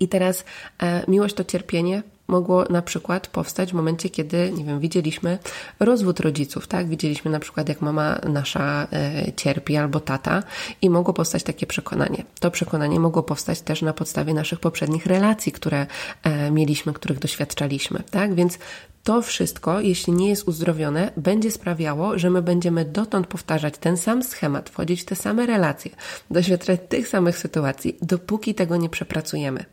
I 0.00 0.08
teraz 0.08 0.44
e, 0.82 1.02
miłość 1.08 1.34
to 1.34 1.44
cierpienie, 1.44 2.02
mogło 2.30 2.64
na 2.70 2.82
przykład 2.82 3.26
powstać 3.26 3.70
w 3.70 3.74
momencie, 3.74 4.10
kiedy, 4.10 4.52
nie 4.52 4.64
wiem, 4.64 4.80
widzieliśmy 4.80 5.38
rozwód 5.80 6.20
rodziców, 6.20 6.66
tak? 6.66 6.88
Widzieliśmy 6.88 7.30
na 7.30 7.40
przykład, 7.40 7.68
jak 7.68 7.80
mama 7.80 8.18
nasza 8.28 8.86
e, 8.92 9.32
cierpi 9.36 9.76
albo 9.76 10.00
tata 10.00 10.42
i 10.82 10.90
mogło 10.90 11.14
powstać 11.14 11.42
takie 11.42 11.66
przekonanie. 11.66 12.24
To 12.40 12.50
przekonanie 12.50 13.00
mogło 13.00 13.22
powstać 13.22 13.60
też 13.60 13.82
na 13.82 13.92
podstawie 13.92 14.34
naszych 14.34 14.60
poprzednich 14.60 15.06
relacji, 15.06 15.52
które 15.52 15.86
e, 16.22 16.50
mieliśmy, 16.50 16.92
których 16.92 17.18
doświadczaliśmy, 17.18 18.02
tak? 18.10 18.34
Więc 18.34 18.58
to 19.04 19.22
wszystko, 19.22 19.80
jeśli 19.80 20.12
nie 20.12 20.28
jest 20.28 20.48
uzdrowione, 20.48 21.12
będzie 21.16 21.50
sprawiało, 21.50 22.18
że 22.18 22.30
my 22.30 22.42
będziemy 22.42 22.84
dotąd 22.84 23.26
powtarzać 23.26 23.78
ten 23.78 23.96
sam 23.96 24.22
schemat, 24.22 24.70
wchodzić 24.70 25.02
w 25.02 25.04
te 25.04 25.16
same 25.16 25.46
relacje, 25.46 25.90
doświadczać 26.30 26.80
tych 26.88 27.08
samych 27.08 27.38
sytuacji, 27.38 27.98
dopóki 28.02 28.54
tego 28.54 28.76
nie 28.76 28.88
przepracujemy. 28.88 29.64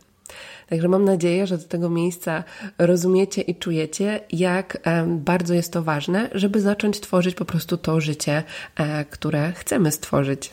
Także 0.68 0.88
mam 0.88 1.04
nadzieję, 1.04 1.46
że 1.46 1.58
do 1.58 1.64
tego 1.64 1.90
miejsca 1.90 2.44
rozumiecie 2.78 3.42
i 3.42 3.56
czujecie, 3.56 4.20
jak 4.32 4.78
bardzo 5.06 5.54
jest 5.54 5.72
to 5.72 5.82
ważne, 5.82 6.30
żeby 6.32 6.60
zacząć 6.60 7.00
tworzyć 7.00 7.34
po 7.34 7.44
prostu 7.44 7.76
to 7.76 8.00
życie, 8.00 8.42
e, 8.76 9.04
które 9.04 9.52
chcemy 9.52 9.92
stworzyć. 9.92 10.50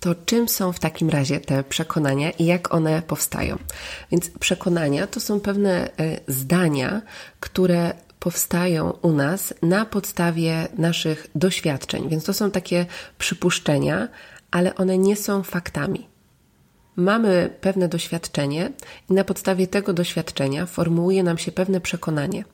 To 0.00 0.14
czym 0.14 0.48
są 0.48 0.72
w 0.72 0.80
takim 0.80 1.10
razie 1.10 1.40
te 1.40 1.64
przekonania 1.64 2.30
i 2.30 2.44
jak 2.44 2.74
one 2.74 3.02
powstają? 3.02 3.58
Więc 4.10 4.30
przekonania 4.30 5.06
to 5.06 5.20
są 5.20 5.40
pewne 5.40 5.96
e, 5.98 6.20
zdania, 6.28 7.02
które 7.40 7.92
powstają 8.18 8.90
u 8.90 9.12
nas 9.12 9.54
na 9.62 9.84
podstawie 9.84 10.68
naszych 10.78 11.26
doświadczeń, 11.34 12.08
więc 12.08 12.24
to 12.24 12.32
są 12.32 12.50
takie 12.50 12.86
przypuszczenia, 13.18 14.08
ale 14.50 14.74
one 14.74 14.98
nie 14.98 15.16
są 15.16 15.42
faktami. 15.42 16.13
Mamy 16.96 17.50
pewne 17.60 17.88
doświadczenie 17.88 18.72
i 19.10 19.12
na 19.12 19.24
podstawie 19.24 19.66
tego 19.66 19.92
doświadczenia 19.92 20.66
formułuje 20.66 21.22
nam 21.22 21.38
się 21.38 21.52
pewne 21.52 21.80
przekonanie. 21.80 22.44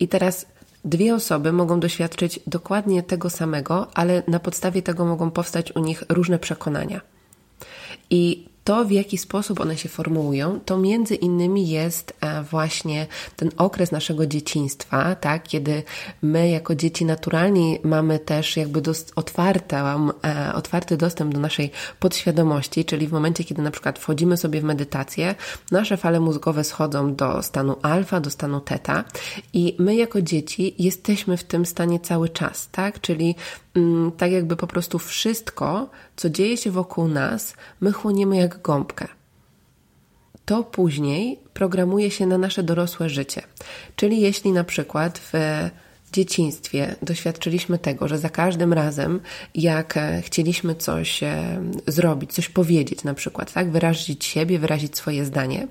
I 0.00 0.08
teraz 0.08 0.46
dwie 0.84 1.14
osoby 1.14 1.52
mogą 1.52 1.80
doświadczyć 1.80 2.40
dokładnie 2.46 3.02
tego 3.02 3.30
samego, 3.30 3.88
ale 3.94 4.22
na 4.28 4.40
podstawie 4.40 4.82
tego 4.82 5.04
mogą 5.04 5.30
powstać 5.30 5.76
u 5.76 5.80
nich 5.80 6.04
różne 6.08 6.38
przekonania. 6.38 7.00
I 8.10 8.48
to, 8.66 8.84
w 8.84 8.90
jaki 8.90 9.18
sposób 9.18 9.60
one 9.60 9.76
się 9.76 9.88
formułują, 9.88 10.60
to 10.60 10.78
między 10.78 11.14
innymi 11.14 11.68
jest 11.68 12.16
e, 12.20 12.42
właśnie 12.42 13.06
ten 13.36 13.50
okres 13.56 13.92
naszego 13.92 14.26
dzieciństwa, 14.26 15.14
tak, 15.14 15.42
kiedy 15.42 15.82
my 16.22 16.48
jako 16.48 16.74
dzieci 16.74 17.04
naturalnie 17.04 17.78
mamy 17.82 18.18
też 18.18 18.56
jakby 18.56 18.80
dost 18.80 19.12
otwarte, 19.16 19.76
e, 20.24 20.52
otwarty 20.54 20.96
dostęp 20.96 21.34
do 21.34 21.40
naszej 21.40 21.70
podświadomości, 22.00 22.84
czyli 22.84 23.08
w 23.08 23.12
momencie, 23.12 23.44
kiedy 23.44 23.62
na 23.62 23.70
przykład 23.70 23.98
wchodzimy 23.98 24.36
sobie 24.36 24.60
w 24.60 24.64
medytację, 24.64 25.34
nasze 25.72 25.96
fale 25.96 26.20
mózgowe 26.20 26.64
schodzą 26.64 27.14
do 27.14 27.42
stanu 27.42 27.76
alfa, 27.82 28.20
do 28.20 28.30
stanu 28.30 28.60
teta 28.60 29.04
i 29.52 29.76
my 29.78 29.96
jako 29.96 30.22
dzieci 30.22 30.74
jesteśmy 30.78 31.36
w 31.36 31.44
tym 31.44 31.66
stanie 31.66 32.00
cały 32.00 32.28
czas, 32.28 32.68
tak, 32.72 33.00
czyli 33.00 33.34
Mm, 33.76 34.12
tak 34.12 34.32
jakby 34.32 34.56
po 34.56 34.66
prostu 34.66 34.98
wszystko, 34.98 35.90
co 36.16 36.30
dzieje 36.30 36.56
się 36.56 36.70
wokół 36.70 37.08
nas, 37.08 37.54
my 37.80 37.92
chłoniemy 37.92 38.36
jak 38.36 38.55
gąbkę. 38.62 39.08
To 40.44 40.64
później 40.64 41.38
programuje 41.54 42.10
się 42.10 42.26
na 42.26 42.38
nasze 42.38 42.62
dorosłe 42.62 43.08
życie. 43.08 43.42
Czyli 43.96 44.20
jeśli 44.20 44.52
na 44.52 44.64
przykład 44.64 45.18
w 45.18 45.32
dzieciństwie 46.12 46.96
doświadczyliśmy 47.02 47.78
tego, 47.78 48.08
że 48.08 48.18
za 48.18 48.28
każdym 48.28 48.72
razem, 48.72 49.20
jak 49.54 49.96
e, 49.96 50.22
chcieliśmy 50.22 50.74
coś 50.74 51.22
e, 51.22 51.60
zrobić, 51.86 52.32
coś 52.32 52.48
powiedzieć 52.48 53.04
na 53.04 53.14
przykład, 53.14 53.52
tak, 53.52 53.70
wyrazić 53.70 54.24
siebie, 54.24 54.58
wyrazić 54.58 54.96
swoje 54.96 55.24
zdanie, 55.24 55.68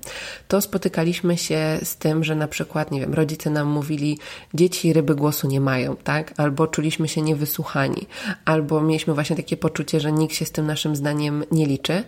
to 0.48 0.60
spotykaliśmy 0.60 1.38
się 1.38 1.78
z 1.82 1.96
tym, 1.96 2.24
że 2.24 2.34
na 2.34 2.48
przykład, 2.48 2.90
nie 2.90 3.00
wiem, 3.00 3.14
rodzice 3.14 3.50
nam 3.50 3.68
mówili, 3.68 4.18
dzieci 4.54 4.92
ryby 4.92 5.14
głosu 5.14 5.48
nie 5.48 5.60
mają, 5.60 5.96
tak, 5.96 6.34
albo 6.36 6.66
czuliśmy 6.66 7.08
się 7.08 7.22
niewysłuchani, 7.22 8.06
albo 8.44 8.80
mieliśmy 8.80 9.14
właśnie 9.14 9.36
takie 9.36 9.56
poczucie, 9.56 10.00
że 10.00 10.12
nikt 10.12 10.34
się 10.34 10.44
z 10.44 10.52
tym 10.52 10.66
naszym 10.66 10.96
zdaniem 10.96 11.44
nie 11.50 11.66
liczy, 11.66 12.02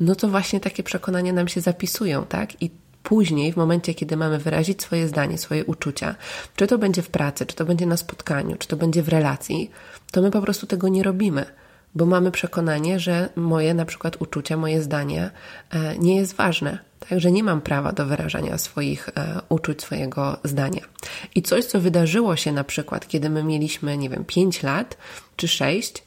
no 0.00 0.14
to 0.14 0.28
właśnie 0.28 0.60
takie 0.60 0.82
przekonania 0.82 1.32
nam 1.32 1.48
się 1.48 1.60
zapisują, 1.60 2.24
tak, 2.26 2.62
i 2.62 2.70
później, 3.02 3.52
w 3.52 3.56
momencie, 3.56 3.94
kiedy 3.94 4.16
mamy 4.16 4.38
wyrazić 4.38 4.82
swoje 4.82 5.08
zdanie, 5.08 5.38
swoje 5.38 5.64
uczucia, 5.64 6.14
czy 6.56 6.66
to 6.66 6.78
będzie 6.78 7.02
w 7.02 7.10
pracy, 7.10 7.46
czy 7.46 7.56
to 7.56 7.64
będzie 7.64 7.86
na 7.86 7.96
spotkaniu, 7.96 8.56
czy 8.56 8.68
to 8.68 8.76
będzie 8.76 9.02
w 9.02 9.08
relacji, 9.08 9.70
to 10.10 10.22
my 10.22 10.30
po 10.30 10.40
prostu 10.40 10.66
tego 10.66 10.88
nie 10.88 11.02
robimy, 11.02 11.44
bo 11.94 12.06
mamy 12.06 12.30
przekonanie, 12.30 13.00
że 13.00 13.28
moje 13.36 13.74
na 13.74 13.84
przykład 13.84 14.22
uczucia, 14.22 14.56
moje 14.56 14.82
zdanie 14.82 15.30
e, 15.70 15.98
nie 15.98 16.16
jest 16.16 16.34
ważne. 16.34 16.78
Także 17.08 17.32
nie 17.32 17.44
mam 17.44 17.60
prawa 17.60 17.92
do 17.92 18.06
wyrażania 18.06 18.58
swoich 18.58 19.08
e, 19.08 19.40
uczuć, 19.48 19.82
swojego 19.82 20.36
zdania. 20.44 20.80
I 21.34 21.42
coś, 21.42 21.64
co 21.64 21.80
wydarzyło 21.80 22.36
się 22.36 22.52
na 22.52 22.64
przykład, 22.64 23.08
kiedy 23.08 23.30
my 23.30 23.44
mieliśmy, 23.44 23.98
nie 23.98 24.10
wiem, 24.10 24.24
5 24.24 24.62
lat 24.62 24.96
czy 25.36 25.48
6, 25.48 26.02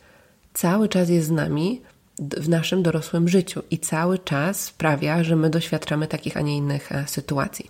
cały 0.54 0.90
czas 0.90 1.10
jest 1.10 1.28
z 1.28 1.32
nami, 1.32 1.82
w 2.20 2.50
naszym 2.50 2.84
dorosłym 2.84 3.30
życiu 3.30 3.64
i 3.72 3.80
cały 3.80 4.20
czas 4.20 4.62
sprawia, 4.62 5.24
że 5.24 5.36
my 5.36 5.50
doświadczamy 5.50 6.08
takich, 6.08 6.38
a 6.38 6.42
nie 6.42 6.58
innych 6.58 6.92
e, 6.92 7.08
sytuacji. 7.08 7.70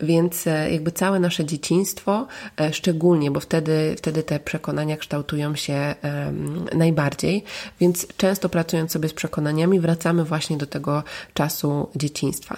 Więc 0.00 0.46
e, 0.46 0.72
jakby 0.72 0.92
całe 0.92 1.20
nasze 1.20 1.44
dzieciństwo, 1.44 2.26
e, 2.60 2.72
szczególnie, 2.72 3.30
bo 3.30 3.40
wtedy, 3.40 3.94
wtedy 3.98 4.22
te 4.22 4.40
przekonania 4.40 4.96
kształtują 4.96 5.56
się 5.56 5.94
najbardziej, 6.74 7.44
więc 7.80 8.06
często 8.16 8.48
pracując 8.48 8.92
sobie 8.92 9.08
z 9.08 9.14
przekonaniami, 9.14 9.80
wracamy 9.80 10.24
właśnie 10.24 10.56
do 10.56 10.66
tego 10.66 11.02
czasu 11.34 11.88
dzieciństwa. 11.96 12.56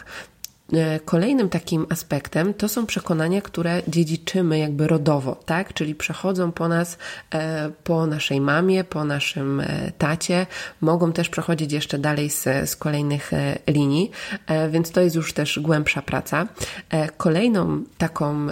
E, 0.72 1.00
kolejnym 1.00 1.48
takim 1.48 1.86
aspektem 1.90 2.54
to 2.54 2.68
są 2.68 2.86
przekonania, 2.86 3.42
które 3.42 3.82
dziedziczymy 3.88 4.58
jakby 4.58 4.86
rodowo, 4.86 5.34
tak? 5.34 5.74
Czyli 5.74 5.94
przechodzą 5.94 6.52
po 6.52 6.68
nas, 6.68 6.98
e, 7.34 7.70
po 7.84 8.06
naszej 8.06 8.40
mamie, 8.40 8.84
po 8.84 9.04
naszym 9.04 9.60
e, 9.60 9.92
tacie, 9.98 10.46
mogą 10.80 11.12
też 11.12 11.28
przechodzić 11.28 11.72
jeszcze 11.72 11.98
dalej 11.98 12.30
z, 12.30 12.70
z 12.70 12.76
kolejnych 12.76 13.30
linii, 13.66 14.10
więc 14.70 14.90
to 14.90 15.00
jest 15.00 15.16
już 15.16 15.32
też 15.32 15.58
głębsza 15.58 16.02
praca. 16.02 16.46
Kolejną 17.16 17.82
taką, 17.98 18.46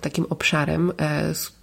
takim 0.00 0.26
obszarem, 0.30 0.92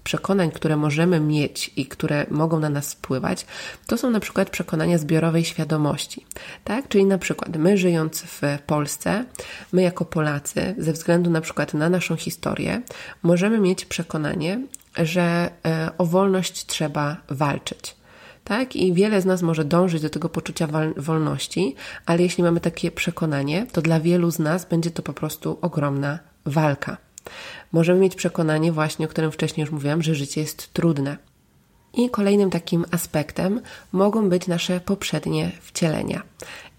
przekonań, 0.04 0.52
które 0.52 0.78
możemy 0.78 1.20
mieć 1.20 1.72
i 1.76 1.86
które 1.86 2.26
mogą 2.32 2.60
na 2.60 2.70
nas 2.70 2.94
wpływać, 2.94 3.46
to 3.88 3.98
są 3.98 4.10
na 4.10 4.20
przykład 4.20 4.50
przekonania 4.50 4.98
zbiorowej 4.98 5.46
świadomości. 5.46 6.26
Tak? 6.64 6.88
Czyli 6.88 7.06
na 7.06 7.18
przykład 7.18 7.58
my 7.58 7.78
żyjąc 7.78 8.22
w 8.22 8.42
Polsce, 8.68 9.26
my 9.74 9.82
jako 9.82 10.06
Polacy, 10.06 10.76
ze 10.78 10.94
względu 10.94 11.30
na 11.30 11.42
przykład 11.42 11.74
na 11.74 11.90
naszą 11.90 12.16
historię, 12.16 12.82
możemy 13.24 13.60
mieć 13.60 13.86
przekonanie, 13.86 14.62
że 14.98 15.50
e, 15.66 15.90
o 15.98 16.06
wolność 16.06 16.66
trzeba 16.66 17.18
walczyć. 17.30 17.96
Tak? 18.44 18.76
I 18.76 18.94
wiele 18.94 19.22
z 19.22 19.26
nas 19.26 19.42
może 19.42 19.66
dążyć 19.66 20.02
do 20.02 20.10
tego 20.10 20.30
poczucia 20.30 20.68
wolności, 20.98 21.76
ale 22.06 22.24
jeśli 22.24 22.44
mamy 22.44 22.60
takie 22.60 22.92
przekonanie, 22.92 23.68
to 23.72 23.82
dla 23.82 24.00
wielu 24.00 24.32
z 24.32 24.40
nas 24.40 24.66
będzie 24.66 24.92
to 24.92 25.04
po 25.04 25.14
prostu 25.14 25.58
ogromna 25.62 26.20
walka. 26.46 26.98
Możemy 27.74 28.00
mieć 28.00 28.16
przekonanie 28.16 28.72
właśnie, 28.72 29.06
o 29.06 29.10
którym 29.10 29.32
wcześniej 29.32 29.62
już 29.62 29.72
mówiłam, 29.72 30.04
że 30.04 30.16
życie 30.16 30.42
jest 30.42 30.74
trudne. 30.74 31.18
I 31.94 32.10
kolejnym 32.10 32.50
takim 32.50 32.86
aspektem 32.92 33.62
mogą 33.92 34.30
być 34.30 34.48
nasze 34.48 34.80
poprzednie 34.80 35.52
wcielenia. 35.62 36.24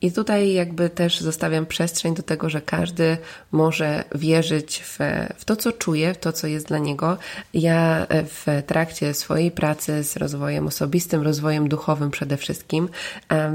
I 0.04 0.12
tutaj 0.12 0.52
jakby 0.52 0.90
też 0.90 1.20
zostawiam 1.20 1.66
przestrzeń 1.66 2.14
do 2.14 2.22
tego, 2.22 2.50
że 2.50 2.60
każdy 2.60 3.16
może 3.52 4.04
wierzyć 4.14 4.82
w, 4.84 4.98
w 5.36 5.44
to, 5.44 5.56
co 5.56 5.72
czuje, 5.72 6.14
w 6.14 6.18
to, 6.18 6.32
co 6.32 6.46
jest 6.46 6.66
dla 6.66 6.78
niego. 6.78 7.18
Ja 7.54 8.06
w 8.10 8.62
trakcie 8.66 9.14
swojej 9.14 9.50
pracy 9.50 10.04
z 10.04 10.16
rozwojem 10.16 10.66
osobistym, 10.66 11.22
rozwojem 11.22 11.68
duchowym 11.68 12.10
przede 12.10 12.36
wszystkim, 12.36 12.88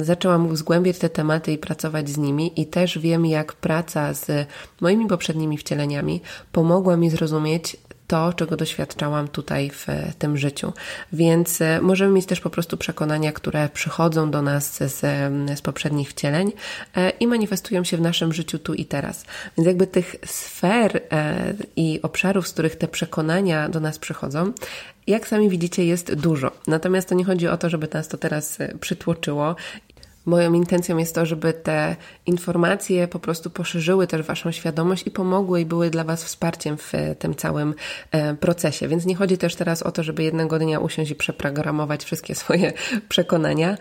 zaczęłam 0.02 0.56
zgłębiać 0.56 0.98
te 0.98 1.10
tematy 1.10 1.52
i 1.52 1.58
pracować 1.58 2.10
z 2.10 2.18
nimi 2.18 2.62
i 2.62 2.66
też 2.66 3.00
wiem, 3.00 3.26
jak 3.26 3.54
praca 3.54 4.14
z 4.14 4.48
moimi 4.82 5.08
poprzednimi 5.08 5.58
wcieleniami 5.58 6.22
pomogła 6.52 6.98
mi 6.98 7.10
zrozumieć 7.10 7.78
to, 8.10 8.34
czego 8.34 8.58
doświadczałam 8.58 9.28
tutaj 9.28 9.70
w 9.70 9.86
tym 10.20 10.38
życiu. 10.38 10.74
Więc 11.14 11.62
e, 11.62 11.82
możemy 11.82 12.14
mieć 12.14 12.26
też 12.26 12.40
po 12.42 12.50
prostu 12.50 12.78
przekonania, 12.78 13.32
które 13.32 13.70
przychodzą 13.70 14.32
do 14.32 14.42
nas 14.42 14.78
z, 14.78 15.00
z 15.60 15.62
poprzednich 15.62 16.10
wcieleń 16.10 16.52
e, 16.96 17.10
i 17.10 17.28
manifestują 17.28 17.84
się 17.84 17.98
w 17.98 18.02
naszym 18.02 18.34
życiu 18.34 18.60
tu 18.60 18.74
i 18.74 18.86
teraz. 18.86 19.26
Więc 19.58 19.68
jakby 19.68 19.88
tych 19.88 20.16
sfer 20.26 21.02
e, 21.12 21.54
i 21.76 22.00
obszarów, 22.02 22.48
z 22.48 22.54
których 22.54 22.76
te 22.76 22.88
przekonania 22.88 23.70
do 23.70 23.80
nas 23.80 24.00
przychodzą, 24.00 24.54
jak 25.08 25.28
sami 25.28 25.50
widzicie, 25.50 25.86
jest 25.86 26.14
dużo. 26.14 26.52
Natomiast 26.68 27.10
to 27.10 27.16
nie 27.16 27.26
chodzi 27.26 27.48
o 27.48 27.58
to, 27.58 27.70
żeby 27.70 27.88
nas 27.94 28.08
to 28.08 28.18
teraz 28.18 28.58
przytłoczyło 28.80 29.56
Moją 30.26 30.54
intencją 30.54 30.98
jest 30.98 31.16
to, 31.16 31.26
żeby 31.26 31.54
te 31.54 31.96
informacje 32.26 33.08
po 33.08 33.20
prostu 33.20 33.50
poszerzyły 33.50 34.08
też 34.08 34.22
Waszą 34.22 34.52
świadomość 34.52 35.08
i 35.08 35.12
pomogły 35.12 35.62
i 35.62 35.66
były 35.66 35.90
dla 35.90 36.04
Was 36.04 36.24
wsparciem 36.24 36.78
w 36.78 36.92
tym 37.20 37.36
całym 37.36 37.74
e, 38.12 38.36
procesie. 38.36 38.88
Więc 38.88 39.06
nie 39.06 39.16
chodzi 39.16 39.38
też 39.38 39.56
teraz 39.56 39.84
o 39.84 39.92
to, 39.92 40.04
żeby 40.04 40.24
jednego 40.24 40.60
dnia 40.60 40.80
usiąść 40.80 41.12
i 41.12 41.16
przeprogramować 41.16 42.04
wszystkie 42.04 42.36
swoje 42.50 42.74
przekonania. 43.10 43.78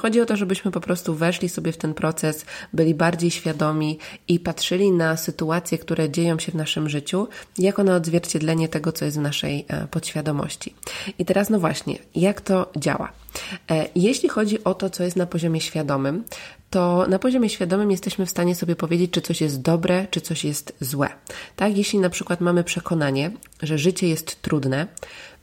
Chodzi 0.00 0.20
o 0.20 0.26
to, 0.26 0.36
żebyśmy 0.36 0.70
po 0.70 0.80
prostu 0.80 1.14
weszli 1.14 1.48
sobie 1.48 1.72
w 1.72 1.76
ten 1.76 1.94
proces, 1.94 2.44
byli 2.72 2.94
bardziej 2.94 3.30
świadomi 3.30 3.98
i 4.28 4.40
patrzyli 4.40 4.92
na 4.92 5.16
sytuacje, 5.16 5.78
które 5.78 6.10
dzieją 6.10 6.38
się 6.38 6.52
w 6.52 6.54
naszym 6.54 6.88
życiu, 6.88 7.28
jako 7.58 7.84
na 7.84 7.96
odzwierciedlenie 7.96 8.68
tego, 8.68 8.92
co 8.92 9.04
jest 9.04 9.16
w 9.16 9.20
naszej 9.20 9.64
e, 9.68 9.86
podświadomości. 9.86 10.74
I 11.18 11.24
teraz, 11.24 11.50
no 11.50 11.58
właśnie, 11.58 11.98
jak 12.14 12.40
to 12.40 12.70
działa? 12.76 13.21
E, 13.70 13.88
jeśli 13.94 14.28
chodzi 14.28 14.64
o 14.64 14.74
to, 14.74 14.90
co 14.90 15.04
jest 15.04 15.16
na 15.16 15.26
poziomie 15.26 15.60
świadomym, 15.60 16.24
to 16.70 17.06
na 17.08 17.18
poziomie 17.18 17.48
świadomym 17.48 17.90
jesteśmy 17.90 18.26
w 18.26 18.30
stanie 18.30 18.54
sobie 18.54 18.76
powiedzieć, 18.76 19.10
czy 19.10 19.20
coś 19.20 19.40
jest 19.40 19.62
dobre, 19.62 20.06
czy 20.10 20.20
coś 20.20 20.44
jest 20.44 20.76
złe. 20.80 21.08
Tak, 21.56 21.76
jeśli 21.76 21.98
na 21.98 22.10
przykład 22.10 22.40
mamy 22.40 22.64
przekonanie, 22.64 23.30
że 23.62 23.78
życie 23.78 24.08
jest 24.08 24.42
trudne, 24.42 24.86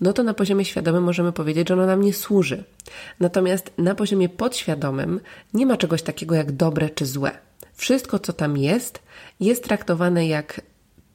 no 0.02 0.13
to 0.13 0.23
na 0.23 0.34
poziomie 0.34 0.65
świadomym 0.65 1.04
możemy 1.04 1.32
powiedzieć, 1.32 1.67
że 1.67 1.73
ono 1.73 1.86
nam 1.86 2.02
nie 2.02 2.13
służy. 2.13 2.63
Natomiast 3.19 3.71
na 3.78 3.95
poziomie 3.95 4.30
podświadomym 4.30 5.19
nie 5.54 5.65
ma 5.65 5.78
czegoś 5.78 6.02
takiego 6.02 6.36
jak 6.36 6.52
dobre 6.52 6.89
czy 6.89 7.06
złe. 7.06 7.32
wszystko, 7.73 8.19
co 8.19 8.34
tam 8.34 8.58
jest, 8.58 8.99
jest 9.39 9.63
traktowane 9.63 10.28
jak 10.28 10.62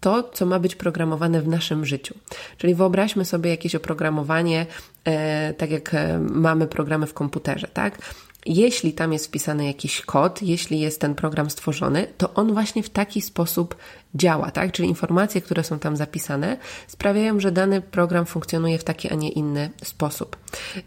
to, 0.04 0.22
co 0.22 0.46
ma 0.46 0.58
być 0.58 0.76
programowane 0.76 1.42
w 1.42 1.48
naszym 1.48 1.84
życiu. 1.84 2.14
Czyli 2.58 2.74
wyobraźmy 2.74 3.24
sobie 3.24 3.50
jakieś 3.50 3.74
oprogramowanie, 3.74 4.66
e, 5.04 5.54
tak 5.54 5.70
jak 5.70 5.94
e, 5.94 6.18
mamy 6.18 6.66
programy 6.66 7.06
w 7.06 7.14
komputerze, 7.14 7.68
tak? 7.74 7.98
jeśli 8.46 8.92
tam 8.92 9.12
jest 9.12 9.26
wpisany 9.26 9.66
jakiś 9.66 10.00
kod, 10.00 10.42
jeśli 10.42 10.80
jest 10.80 11.00
ten 11.00 11.14
program 11.14 11.50
stworzony, 11.50 12.06
to 12.18 12.34
on 12.34 12.52
właśnie 12.52 12.82
w 12.82 12.90
taki 12.90 13.20
sposób 13.20 13.76
działa, 14.14 14.50
tak? 14.50 14.72
Czyli 14.72 14.88
informacje, 14.88 15.40
które 15.40 15.64
są 15.64 15.78
tam 15.78 15.96
zapisane, 15.96 16.56
sprawiają, 16.86 17.40
że 17.40 17.52
dany 17.52 17.80
program 17.80 18.26
funkcjonuje 18.26 18.78
w 18.78 18.84
taki, 18.84 19.12
a 19.12 19.14
nie 19.14 19.28
inny 19.28 19.70
sposób. 19.84 20.36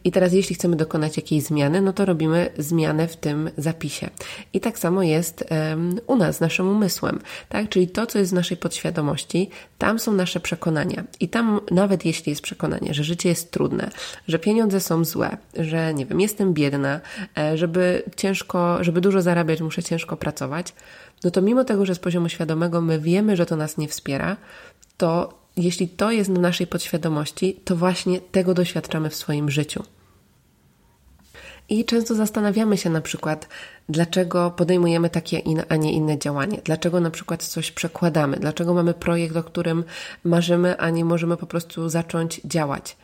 I 0.04 0.12
teraz, 0.12 0.34
jeśli 0.34 0.56
chcemy 0.56 0.76
dokonać 0.76 1.18
jakiejś 1.18 1.44
zmiany, 1.44 1.82
no 1.82 1.94
to 1.94 2.06
robimy 2.06 2.50
zmianę 2.58 3.08
w 3.08 3.18
tym 3.18 3.50
zapisie. 3.58 4.10
I 4.54 4.60
tak 4.60 4.80
samo 4.80 5.04
jest 5.04 5.46
um, 5.70 6.00
u 6.08 6.16
nas, 6.16 6.40
naszym 6.40 6.70
umysłem, 6.70 7.20
tak? 7.50 7.70
Czyli 7.70 7.88
to, 7.88 8.06
co 8.06 8.20
jest 8.20 8.32
w 8.32 8.36
naszej 8.36 8.58
podświadomości, 8.58 9.50
tam 9.78 10.00
są 10.00 10.14
nasze 10.14 10.40
przekonania. 10.40 11.04
I 11.20 11.30
tam, 11.30 11.60
nawet 11.72 12.06
jeśli 12.06 12.30
jest 12.30 12.42
przekonanie, 12.42 12.94
że 12.94 13.04
życie 13.04 13.30
jest 13.30 13.52
trudne, 13.52 13.90
że 14.28 14.40
pieniądze 14.40 14.80
są 14.80 15.06
złe, 15.06 15.38
że 15.60 15.94
nie 15.94 16.06
wiem, 16.06 16.22
jestem 16.22 16.54
biedna, 16.54 17.00
e, 17.38 17.58
żeby 17.58 18.04
ciężko, 18.16 18.84
żeby 18.84 19.02
dużo 19.02 19.22
zarabiać, 19.22 19.62
muszę 19.62 19.84
ciężko 19.84 20.18
pracować, 20.18 20.74
no 21.24 21.32
to 21.32 21.42
mimo 21.42 21.64
tego, 21.64 21.86
że 21.86 21.96
z 21.96 22.00
poziomu 22.00 22.30
świadomego 22.30 22.82
my 22.82 23.00
wiemy, 23.00 23.36
że 23.36 23.46
to 23.46 23.56
nas 23.56 23.78
nie 23.78 23.88
wspiera, 23.88 24.38
to 24.98 25.34
jeśli 25.58 25.90
to 25.90 26.12
jest 26.12 26.32
w 26.32 26.40
naszej 26.40 26.68
podświadomości, 26.68 27.60
to 27.66 27.76
właśnie 27.76 28.22
tego 28.22 28.54
doświadczamy 28.54 29.10
w 29.10 29.16
swoim 29.16 29.50
życiu. 29.50 29.84
I 31.70 31.86
często 31.86 32.16
zastanawiamy 32.16 32.78
się 32.78 32.90
na 32.90 33.02
przykład, 33.02 33.48
dlaczego 33.90 34.52
podejmujemy 34.52 35.10
takie, 35.10 35.42
a 35.70 35.76
nie 35.76 35.94
inne 35.94 36.18
działanie, 36.18 36.62
dlaczego 36.64 37.00
na 37.00 37.12
przykład 37.12 37.44
coś 37.44 37.72
przekładamy, 37.72 38.38
dlaczego 38.38 38.74
mamy 38.74 38.94
projekt, 38.94 39.36
o 39.36 39.44
którym 39.44 39.84
marzymy, 40.24 40.78
a 40.78 40.90
nie 40.90 41.06
możemy 41.06 41.38
po 41.38 41.48
prostu 41.48 41.90
zacząć 41.90 42.42
działać. 42.46 42.98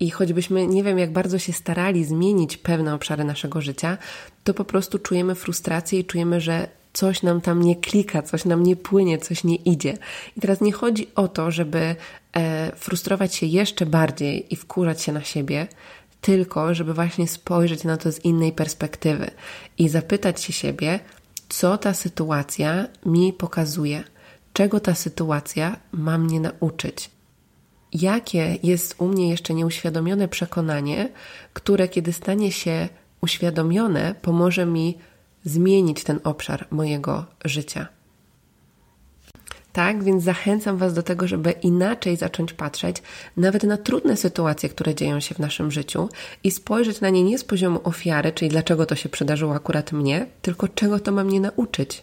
I 0.00 0.10
choćbyśmy 0.10 0.66
nie 0.66 0.84
wiem, 0.84 0.98
jak 0.98 1.12
bardzo 1.12 1.38
się 1.38 1.52
starali 1.52 2.04
zmienić 2.04 2.56
pewne 2.56 2.94
obszary 2.94 3.24
naszego 3.24 3.60
życia, 3.60 3.98
to 4.44 4.54
po 4.54 4.64
prostu 4.64 4.98
czujemy 4.98 5.34
frustrację 5.34 6.00
i 6.00 6.04
czujemy, 6.04 6.40
że 6.40 6.68
coś 6.96 7.22
nam 7.22 7.40
tam 7.40 7.62
nie 7.62 7.76
klika, 7.76 8.22
coś 8.22 8.44
nam 8.44 8.62
nie 8.62 8.76
płynie, 8.76 9.18
coś 9.18 9.44
nie 9.44 9.56
idzie. 9.56 9.98
I 10.36 10.40
teraz 10.40 10.60
nie 10.60 10.72
chodzi 10.72 11.08
o 11.14 11.28
to, 11.28 11.50
żeby 11.50 11.96
e, 12.32 12.72
frustrować 12.76 13.34
się 13.34 13.46
jeszcze 13.46 13.86
bardziej 13.86 14.54
i 14.54 14.56
wkurzać 14.56 15.02
się 15.02 15.12
na 15.12 15.24
siebie, 15.24 15.66
tylko 16.20 16.74
żeby 16.74 16.94
właśnie 16.94 17.28
spojrzeć 17.28 17.84
na 17.84 17.96
to 17.96 18.12
z 18.12 18.24
innej 18.24 18.52
perspektywy 18.52 19.30
i 19.78 19.88
zapytać 19.88 20.42
się 20.42 20.52
siebie, 20.52 21.00
co 21.48 21.78
ta 21.78 21.94
sytuacja 21.94 22.86
mi 23.06 23.32
pokazuje, 23.32 24.04
czego 24.52 24.80
ta 24.80 24.94
sytuacja 24.94 25.76
ma 25.92 26.18
mnie 26.18 26.40
nauczyć. 26.40 27.10
Jakie 27.92 28.58
jest 28.62 28.94
u 28.98 29.08
mnie 29.08 29.30
jeszcze 29.30 29.54
nieuświadomione 29.54 30.28
przekonanie, 30.28 31.08
które 31.52 31.88
kiedy 31.88 32.12
stanie 32.12 32.52
się 32.52 32.88
uświadomione, 33.20 34.14
pomoże 34.22 34.66
mi 34.66 34.98
zmienić 35.46 36.04
ten 36.04 36.20
obszar 36.24 36.66
mojego 36.70 37.24
życia. 37.44 37.88
Tak, 39.72 40.04
więc 40.04 40.24
zachęcam 40.24 40.76
Was 40.76 40.94
do 40.94 41.02
tego, 41.02 41.28
żeby 41.28 41.50
inaczej 41.50 42.16
zacząć 42.16 42.52
patrzeć 42.52 42.96
nawet 43.36 43.62
na 43.62 43.76
trudne 43.76 44.16
sytuacje, 44.16 44.68
które 44.68 44.94
dzieją 44.94 45.20
się 45.20 45.34
w 45.34 45.38
naszym 45.38 45.70
życiu 45.70 46.08
i 46.44 46.50
spojrzeć 46.50 47.00
na 47.00 47.10
nie 47.10 47.24
nie 47.24 47.38
z 47.38 47.44
poziomu 47.44 47.80
ofiary, 47.84 48.32
czyli 48.32 48.48
dlaczego 48.48 48.86
to 48.86 48.94
się 48.94 49.08
przydarzyło 49.08 49.54
akurat 49.54 49.92
mnie, 49.92 50.26
tylko 50.42 50.68
czego 50.68 51.00
to 51.00 51.12
ma 51.12 51.24
mnie 51.24 51.40
nauczyć. 51.40 52.02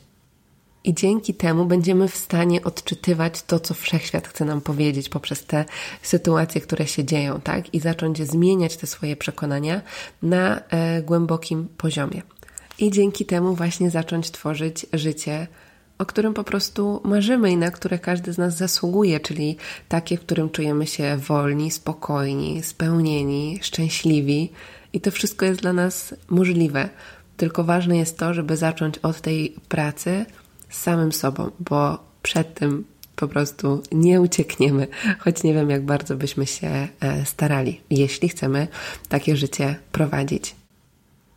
I 0.83 0.93
dzięki 0.93 1.33
temu 1.33 1.65
będziemy 1.65 2.07
w 2.07 2.15
stanie 2.15 2.63
odczytywać 2.63 3.43
to, 3.43 3.59
co 3.59 3.73
wszechświat 3.73 4.27
chce 4.27 4.45
nam 4.45 4.61
powiedzieć 4.61 5.09
poprzez 5.09 5.45
te 5.45 5.65
sytuacje, 6.01 6.61
które 6.61 6.87
się 6.87 7.05
dzieją, 7.05 7.41
tak? 7.41 7.73
I 7.73 7.79
zacząć 7.79 8.17
zmieniać 8.17 8.77
te 8.77 8.87
swoje 8.87 9.15
przekonania 9.15 9.81
na 10.21 10.59
e, 10.59 11.01
głębokim 11.01 11.67
poziomie 11.77 12.21
i 12.79 12.91
dzięki 12.91 13.25
temu 13.25 13.55
właśnie 13.55 13.89
zacząć 13.89 14.31
tworzyć 14.31 14.85
życie, 14.93 15.47
o 15.97 16.05
którym 16.05 16.33
po 16.33 16.43
prostu 16.43 17.01
marzymy 17.03 17.51
i 17.51 17.57
na 17.57 17.71
które 17.71 17.99
każdy 17.99 18.33
z 18.33 18.37
nas 18.37 18.57
zasługuje, 18.57 19.19
czyli 19.19 19.57
takie, 19.89 20.17
w 20.17 20.19
którym 20.19 20.49
czujemy 20.49 20.87
się 20.87 21.17
wolni, 21.17 21.71
spokojni, 21.71 22.63
spełnieni, 22.63 23.59
szczęśliwi 23.61 24.51
i 24.93 25.01
to 25.01 25.11
wszystko 25.11 25.45
jest 25.45 25.61
dla 25.61 25.73
nas 25.73 26.15
możliwe. 26.29 26.89
Tylko 27.37 27.63
ważne 27.63 27.97
jest 27.97 28.17
to, 28.17 28.33
żeby 28.33 28.57
zacząć 28.57 28.97
od 28.97 29.21
tej 29.21 29.55
pracy 29.69 30.25
z 30.69 30.81
samym 30.81 31.11
sobą, 31.11 31.51
bo 31.59 31.97
przed 32.21 32.53
tym 32.53 32.85
po 33.15 33.27
prostu 33.27 33.83
nie 33.91 34.21
uciekniemy, 34.21 34.87
choć 35.19 35.43
nie 35.43 35.53
wiem, 35.53 35.69
jak 35.69 35.85
bardzo 35.85 36.15
byśmy 36.15 36.47
się 36.47 36.87
e, 36.99 37.25
starali, 37.25 37.81
jeśli 37.89 38.29
chcemy 38.29 38.67
takie 39.09 39.37
życie 39.37 39.75
prowadzić. 39.91 40.55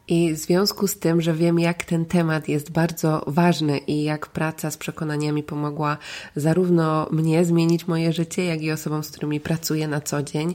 I 0.09 0.35
w 0.35 0.39
związku 0.39 0.87
z 0.87 0.99
tym, 0.99 1.21
że 1.21 1.35
wiem, 1.35 1.59
jak 1.59 1.85
ten 1.85 2.05
temat 2.05 2.49
jest 2.49 2.71
bardzo 2.71 3.25
ważny 3.27 3.79
i 3.79 4.03
jak 4.03 4.27
praca 4.27 4.71
z 4.71 4.77
przekonaniami 4.77 5.43
pomogła 5.43 5.99
zarówno 6.37 7.09
mnie 7.11 7.45
zmienić 7.45 7.89
moje 7.89 8.13
życie, 8.13 8.45
jak 8.45 8.63
i 8.63 8.73
osobom, 8.73 9.05
z 9.05 9.11
którymi 9.11 9.41
pracuję 9.41 9.89
na 9.89 10.01
co 10.01 10.23
dzień, 10.23 10.55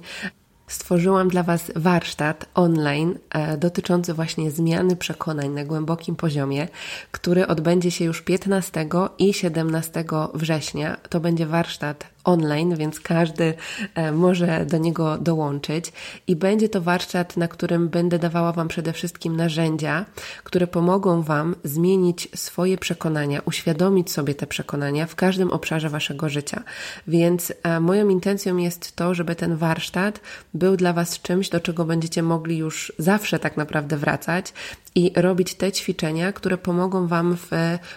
stworzyłam 0.67 1.27
dla 1.29 1.43
Was 1.43 1.71
warsztat 1.75 2.45
online 2.53 3.19
e, 3.29 3.57
dotyczący 3.57 4.13
właśnie 4.13 4.51
zmiany 4.51 4.95
przekonań 4.95 5.49
na 5.49 5.65
głębokim 5.65 6.15
poziomie, 6.15 6.67
który 7.11 7.47
odbędzie 7.47 7.91
się 7.91 8.05
już 8.05 8.21
15 8.21 8.87
i 9.17 9.33
17 9.33 10.05
września. 10.33 10.97
To 11.09 11.19
będzie 11.19 11.45
warsztat 11.45 12.07
online, 12.23 12.75
więc 12.75 12.99
każdy 12.99 13.53
e, 13.95 14.11
może 14.11 14.65
do 14.65 14.77
niego 14.77 15.17
dołączyć. 15.17 15.93
I 16.27 16.35
będzie 16.35 16.69
to 16.69 16.81
warsztat, 16.81 17.37
na 17.37 17.47
którym 17.47 17.89
będę 17.89 18.19
dawała 18.19 18.51
Wam 18.51 18.67
przede 18.67 18.93
wszystkim 18.93 19.35
narzędzia, 19.35 20.05
które 20.43 20.67
pomogą 20.67 21.21
Wam 21.21 21.55
zmienić 21.63 22.27
swoje 22.35 22.77
przekonania, 22.77 23.41
uświadomić 23.45 24.11
sobie 24.11 24.35
te 24.35 24.47
przekonania 24.47 25.05
w 25.05 25.15
każdym 25.15 25.51
obszarze 25.51 25.89
Waszego 25.89 26.29
życia. 26.29 26.63
Więc 27.07 27.53
e, 27.63 27.79
moją 27.79 28.09
intencją 28.09 28.57
jest 28.57 28.95
to, 28.95 29.13
żeby 29.13 29.35
ten 29.35 29.55
warsztat 29.55 30.21
był 30.53 30.77
dla 30.77 30.93
Was 30.93 31.21
czymś, 31.21 31.49
do 31.49 31.59
czego 31.59 31.85
będziecie 31.85 32.23
mogli 32.23 32.57
już 32.57 32.93
zawsze 32.97 33.39
tak 33.39 33.57
naprawdę 33.57 33.97
wracać 33.97 34.53
i 34.95 35.11
robić 35.15 35.53
te 35.53 35.71
ćwiczenia, 35.71 36.33
które 36.33 36.57
pomogą 36.57 37.07
Wam 37.07 37.37
w 37.37 37.49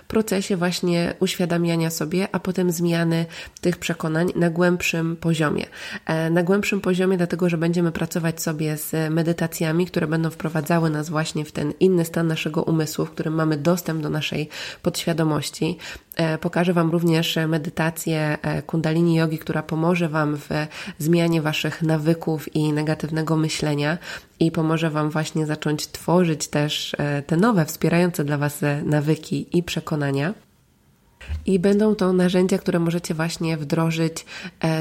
procesie 0.09 0.57
właśnie 0.57 1.15
uświadamiania 1.21 1.91
sobie, 1.91 2.29
a 2.33 2.39
potem 2.39 2.71
zmiany 2.71 3.27
tych 3.61 3.79
przekonań 3.79 4.33
na 4.37 4.51
głębszym 4.51 5.17
poziomie. 5.17 5.67
E, 6.07 6.31
na 6.31 6.43
głębszym 6.43 6.81
poziomie, 6.81 7.17
dlatego 7.17 7.49
że 7.49 7.59
będziemy 7.59 7.93
pracować 7.93 8.43
sobie 8.43 8.77
z 8.77 9.11
medytacjami, 9.11 9.87
które 9.87 10.07
będą 10.07 10.31
wprowadzały 10.31 10.91
nas 10.91 11.11
właśnie 11.11 11.45
w 11.45 11.53
ten 11.53 11.73
inny 11.81 12.05
stan 12.05 12.27
naszego 12.27 12.63
umysłu, 12.63 13.07
w 13.07 13.11
którym 13.11 13.35
mamy 13.35 13.57
dostęp 13.57 14.03
do 14.03 14.11
naszej 14.11 14.49
podświadomości. 14.83 15.79
E, 16.17 16.39
pokażę 16.39 16.73
Wam 16.73 16.91
również 16.91 17.39
medytację 17.49 18.39
e, 18.43 18.63
Kundalini 18.63 19.15
Yogi, 19.15 19.39
która 19.39 19.63
pomoże 19.63 20.09
Wam 20.09 20.37
w 20.37 20.49
zmianie 20.99 21.43
Waszych 21.43 21.83
nawyków 21.83 22.55
i 22.55 22.73
negatywnego 22.73 23.37
myślenia 23.37 23.99
i 24.41 24.51
pomoże 24.51 24.91
Wam 24.91 25.11
właśnie 25.11 25.47
zacząć 25.47 25.87
tworzyć 25.87 26.49
też 26.49 26.97
e, 26.99 27.23
te 27.23 27.37
nowe, 27.37 27.65
wspierające 27.65 28.25
dla 28.25 28.39
Was 28.39 28.61
nawyki 28.85 29.59
i 29.59 29.63
przekonania. 29.63 30.35
I 31.47 31.59
będą 31.59 31.95
to 31.95 32.13
narzędzia, 32.13 32.59
które 32.59 32.79
możecie 32.79 33.15
właśnie 33.15 33.57
wdrożyć 33.57 34.27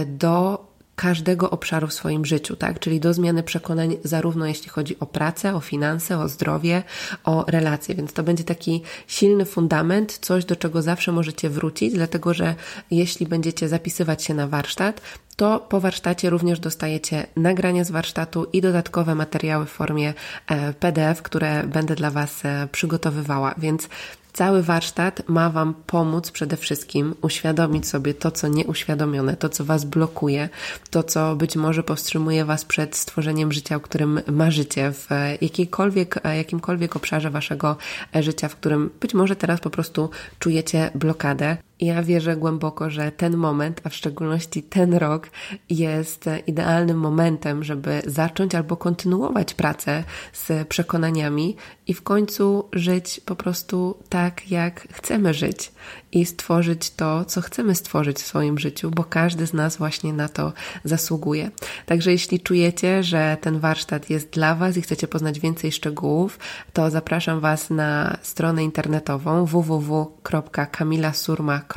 do 0.06 0.66
każdego 0.96 1.50
obszaru 1.50 1.88
w 1.88 1.94
swoim 1.94 2.26
życiu, 2.26 2.56
tak? 2.56 2.80
Czyli 2.80 3.00
do 3.00 3.14
zmiany 3.14 3.44
przekonań, 3.44 3.98
zarówno 4.04 4.46
jeśli 4.46 4.70
chodzi 4.70 5.00
o 5.00 5.06
pracę, 5.06 5.56
o 5.56 5.60
finanse, 5.60 6.20
o 6.20 6.28
zdrowie, 6.28 6.84
o 7.24 7.46
relacje. 7.48 7.96
Więc 7.96 8.14
to 8.14 8.24
będzie 8.24 8.44
taki 8.44 8.82
silny 9.08 9.46
fundament, 9.46 10.18
coś 10.18 10.46
do 10.46 10.56
czego 10.56 10.82
zawsze 10.82 11.12
możecie 11.12 11.50
wrócić, 11.50 11.94
dlatego 11.94 12.34
że 12.34 12.56
jeśli 12.92 13.28
będziecie 13.28 13.70
zapisywać 13.70 14.24
się 14.24 14.34
na 14.34 14.48
warsztat, 14.48 15.02
to 15.36 15.60
po 15.60 15.80
warsztacie 15.80 16.30
również 16.30 16.60
dostajecie 16.60 17.28
nagrania 17.36 17.84
z 17.84 17.92
warsztatu 17.92 18.48
i 18.54 18.62
dodatkowe 18.62 19.16
materiały 19.16 19.66
w 19.66 19.70
formie 19.70 20.14
e, 20.48 20.74
PDF, 20.74 21.22
które 21.22 21.64
będę 21.64 21.96
dla 21.96 22.12
Was 22.12 22.46
e, 22.46 22.68
przygotowywała. 22.72 23.56
Więc 23.58 23.90
Cały 24.34 24.64
warsztat 24.64 25.30
ma 25.30 25.50
Wam 25.50 25.74
pomóc 25.74 26.32
przede 26.32 26.58
wszystkim 26.58 27.16
uświadomić 27.22 27.88
sobie 27.88 28.14
to, 28.14 28.32
co 28.32 28.48
nieuświadomione, 28.48 29.38
to, 29.38 29.50
co 29.50 29.66
Was 29.66 29.86
blokuje, 29.86 30.50
to, 30.90 31.04
co 31.04 31.36
być 31.36 31.56
może 31.56 31.84
powstrzymuje 31.84 32.46
Was 32.46 32.66
przed 32.66 32.96
stworzeniem 32.96 33.52
życia, 33.52 33.76
o 33.76 33.80
którym 33.80 34.22
marzycie, 34.32 34.92
w 34.92 35.08
jakiejkolwiek, 35.42 36.20
jakimkolwiek 36.38 36.96
obszarze 36.96 37.30
Waszego 37.30 37.78
życia, 38.16 38.48
w 38.48 38.56
którym 38.56 38.90
być 39.02 39.14
może 39.14 39.36
teraz 39.36 39.60
po 39.60 39.70
prostu 39.70 40.10
czujecie 40.40 40.92
blokadę. 40.96 41.58
Ja 41.84 42.04
wierzę 42.04 42.38
głęboko, 42.38 42.90
że 42.90 43.12
ten 43.12 43.38
moment, 43.38 43.82
a 43.84 43.90
w 43.90 43.96
szczególności 43.96 44.64
ten 44.64 44.94
rok, 44.94 45.30
jest 45.70 46.30
idealnym 46.48 46.98
momentem, 46.98 47.64
żeby 47.64 48.02
zacząć 48.08 48.56
albo 48.56 48.78
kontynuować 48.78 49.54
pracę 49.54 50.04
z 50.34 50.68
przekonaniami 50.68 51.56
i 51.88 51.94
w 51.94 52.02
końcu 52.02 52.70
żyć 52.74 53.22
po 53.26 53.36
prostu 53.36 53.98
tak, 54.10 54.52
jak 54.52 54.88
chcemy 54.92 55.34
żyć 55.34 55.72
i 56.12 56.26
stworzyć 56.26 56.92
to, 56.92 57.26
co 57.26 57.42
chcemy 57.42 57.76
stworzyć 57.76 58.18
w 58.18 58.26
swoim 58.26 58.60
życiu, 58.60 58.92
bo 58.92 59.04
każdy 59.04 59.48
z 59.48 59.54
nas 59.54 59.78
właśnie 59.78 60.14
na 60.14 60.30
to 60.30 60.54
zasługuje. 60.84 61.52
Także 61.86 62.12
jeśli 62.12 62.40
czujecie, 62.40 63.04
że 63.04 63.38
ten 63.42 63.60
warsztat 63.60 64.10
jest 64.10 64.30
dla 64.30 64.56
Was 64.56 64.78
i 64.78 64.82
chcecie 64.82 65.08
poznać 65.08 65.40
więcej 65.40 65.72
szczegółów, 65.72 66.40
to 66.74 66.90
zapraszam 66.90 67.40
Was 67.40 67.70
na 67.70 68.18
stronę 68.22 68.64
internetową 68.64 69.46
www.kamilasurma.com 69.46 71.73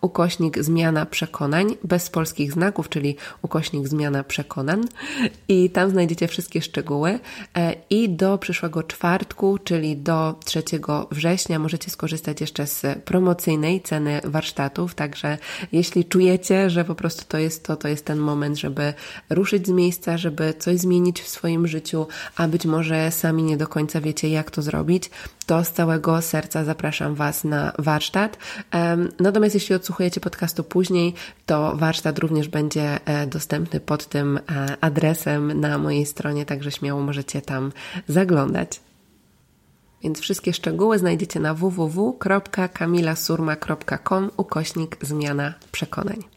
ukośnik 0.00 0.62
zmiana 0.62 1.06
przekonań 1.06 1.76
bez 1.84 2.10
polskich 2.10 2.52
znaków, 2.52 2.88
czyli 2.88 3.16
ukośnik 3.42 3.88
zmiana 3.88 4.24
przekonań. 4.24 4.82
I 5.48 5.70
tam 5.70 5.90
znajdziecie 5.90 6.28
wszystkie 6.28 6.62
szczegóły. 6.62 7.18
E, 7.56 7.74
i 7.90 8.08
do 8.08 8.38
przyszłego 8.38 8.82
czwartku, 8.82 9.58
czyli 9.58 9.96
do 9.96 10.34
3 10.44 10.62
września 11.10 11.58
możecie 11.58 11.90
skorzystać 11.90 12.40
jeszcze 12.40 12.66
z 12.66 12.82
promocyjnej 13.04 13.80
ceny 13.80 14.20
warsztatów, 14.24 14.94
także 14.94 15.38
jeśli 15.72 16.04
czujecie, 16.04 16.70
że 16.70 16.84
po 16.84 16.94
prostu 16.94 17.24
to 17.28 17.38
jest 17.38 17.64
to, 17.64 17.76
to 17.76 17.88
jest 17.88 18.04
ten 18.04 18.18
moment, 18.18 18.58
żeby 18.58 18.94
ruszyć 19.30 19.66
z 19.66 19.70
miejsca, 19.70 20.18
żeby 20.18 20.54
coś 20.58 20.78
zmienić 20.78 21.22
w 21.22 21.28
swoim 21.28 21.66
życiu, 21.66 22.06
a 22.36 22.48
być 22.48 22.66
może 22.66 23.10
sami 23.10 23.42
nie 23.42 23.56
do 23.56 23.66
końca 23.66 24.00
wiecie, 24.00 24.28
jak 24.28 24.50
to 24.50 24.62
zrobić, 24.62 25.10
to 25.46 25.64
z 25.64 25.72
całego 25.72 26.22
serca 26.22 26.64
zapraszam 26.64 27.14
Was 27.14 27.44
na 27.44 27.72
warsztat. 27.78 28.38
Natomiast 29.20 29.54
jeśli 29.54 29.74
odsłuchujecie 29.74 30.20
podcastu 30.20 30.64
później, 30.64 31.14
to 31.46 31.76
warsztat 31.76 32.18
również 32.18 32.48
będzie 32.48 33.00
e, 33.04 33.26
dostępny 33.26 33.80
pod 33.80 34.06
tym 34.06 34.36
e, 34.36 34.40
adresem 34.80 35.60
na 35.60 35.78
mojej 35.78 36.06
stronie, 36.06 36.46
także 36.46 36.70
śmiało 36.70 37.02
możecie 37.02 37.42
tam 37.42 37.72
zaglądać. 38.08 38.80
Więc 40.02 40.20
wszystkie 40.20 40.52
szczegóły 40.52 40.98
znajdziecie 40.98 41.40
na 41.40 41.54
www.kamilasurma.com 41.54 44.30
ukośnik 44.36 44.96
zmiana 45.02 45.54
przekonań. 45.72 46.33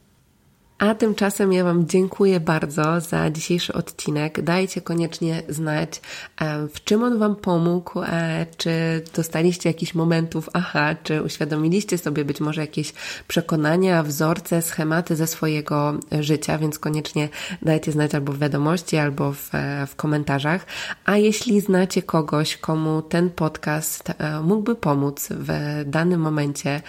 A 0.80 0.96
tymczasem 0.96 1.54
ja 1.54 1.64
Wam 1.64 1.88
dziękuję 1.88 2.40
bardzo 2.40 3.02
za 3.02 3.30
dzisiejszy 3.30 3.74
odcinek. 3.74 4.42
Dajcie 4.42 4.82
koniecznie 4.82 5.44
znać, 5.50 6.02
e, 6.42 6.68
w 6.68 6.84
czym 6.84 7.04
on 7.04 7.20
Wam 7.20 7.36
pomógł, 7.36 8.02
e, 8.02 8.46
czy 8.58 8.72
dostaliście 9.16 9.70
jakichś 9.70 9.94
momentów 9.94 10.50
aha, 10.54 10.96
czy 11.04 11.24
uświadomiliście 11.24 11.98
sobie 11.98 12.26
być 12.26 12.40
może 12.40 12.62
jakieś 12.62 12.94
przekonania, 13.28 14.04
wzorce, 14.04 14.62
schematy 14.62 15.16
ze 15.16 15.28
swojego 15.28 16.00
życia, 16.20 16.58
więc 16.58 16.80
koniecznie 16.80 17.30
dajcie 17.62 17.92
znać 17.92 18.16
albo 18.16 18.34
w 18.34 18.40
wiadomości, 18.40 18.98
albo 18.98 19.32
w, 19.32 19.56
e, 19.56 19.88
w 19.88 19.96
komentarzach. 19.96 20.66
A 21.06 21.18
jeśli 21.18 21.62
znacie 21.62 22.02
kogoś, 22.02 22.58
komu 22.58 23.02
ten 23.02 23.30
podcast 23.30 24.14
mógłby 24.44 24.76
pomóc 24.76 25.28
w 25.32 25.84
danym 25.86 26.22
momencie 26.22 26.82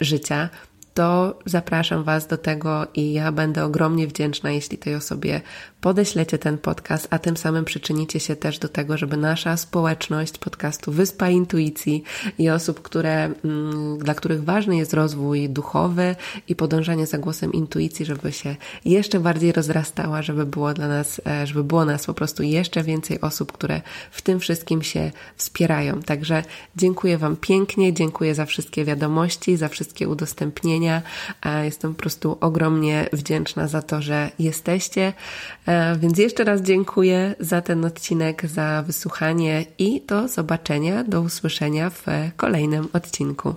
życia, 0.00 0.48
to 0.94 1.38
zapraszam 1.46 2.04
Was 2.04 2.26
do 2.26 2.38
tego 2.38 2.86
i 2.94 3.12
ja 3.12 3.32
będę 3.32 3.64
ogromnie 3.64 4.06
wdzięczna, 4.06 4.50
jeśli 4.50 4.78
tej 4.78 4.94
osobie 4.94 5.40
podeślecie 5.84 6.38
ten 6.38 6.58
podcast, 6.58 7.08
a 7.10 7.18
tym 7.18 7.36
samym 7.36 7.64
przyczynicie 7.64 8.20
się 8.20 8.36
też 8.36 8.58
do 8.58 8.68
tego, 8.68 8.96
żeby 8.98 9.16
nasza 9.16 9.56
społeczność 9.56 10.38
podcastu 10.38 10.92
Wyspa 10.92 11.30
Intuicji 11.30 12.02
i 12.38 12.50
osób, 12.50 12.82
które, 12.82 13.30
mm, 13.44 13.98
dla 13.98 14.14
których 14.14 14.44
ważny 14.44 14.76
jest 14.76 14.94
rozwój 14.94 15.48
duchowy 15.48 16.16
i 16.48 16.56
podążanie 16.56 17.06
za 17.06 17.18
głosem 17.18 17.52
intuicji, 17.52 18.06
żeby 18.06 18.32
się 18.32 18.56
jeszcze 18.84 19.20
bardziej 19.20 19.52
rozrastała, 19.52 20.22
żeby 20.22 20.46
było 20.46 20.74
dla 20.74 20.88
nas, 20.88 21.20
e, 21.26 21.46
żeby 21.46 21.64
było 21.64 21.84
nas 21.84 22.06
po 22.06 22.14
prostu 22.14 22.42
jeszcze 22.42 22.82
więcej 22.82 23.20
osób, 23.20 23.52
które 23.52 23.80
w 24.10 24.22
tym 24.22 24.40
wszystkim 24.40 24.82
się 24.82 25.10
wspierają. 25.36 26.02
Także 26.02 26.42
dziękuję 26.76 27.18
Wam 27.18 27.36
pięknie, 27.36 27.92
dziękuję 27.92 28.34
za 28.34 28.46
wszystkie 28.46 28.84
wiadomości, 28.84 29.56
za 29.56 29.68
wszystkie 29.68 30.08
udostępnienia. 30.08 31.02
E, 31.46 31.64
jestem 31.64 31.94
po 31.94 32.00
prostu 32.00 32.38
ogromnie 32.40 33.08
wdzięczna 33.12 33.68
za 33.68 33.82
to, 33.82 34.02
że 34.02 34.30
jesteście. 34.38 35.12
E, 35.74 35.96
więc 35.98 36.18
jeszcze 36.18 36.44
raz 36.44 36.62
dziękuję 36.62 37.34
za 37.40 37.60
ten 37.60 37.84
odcinek, 37.84 38.46
za 38.46 38.82
wysłuchanie 38.86 39.64
i 39.78 40.02
do 40.06 40.28
zobaczenia, 40.28 41.04
do 41.04 41.20
usłyszenia 41.20 41.90
w 41.90 42.06
kolejnym 42.36 42.88
odcinku. 42.92 43.54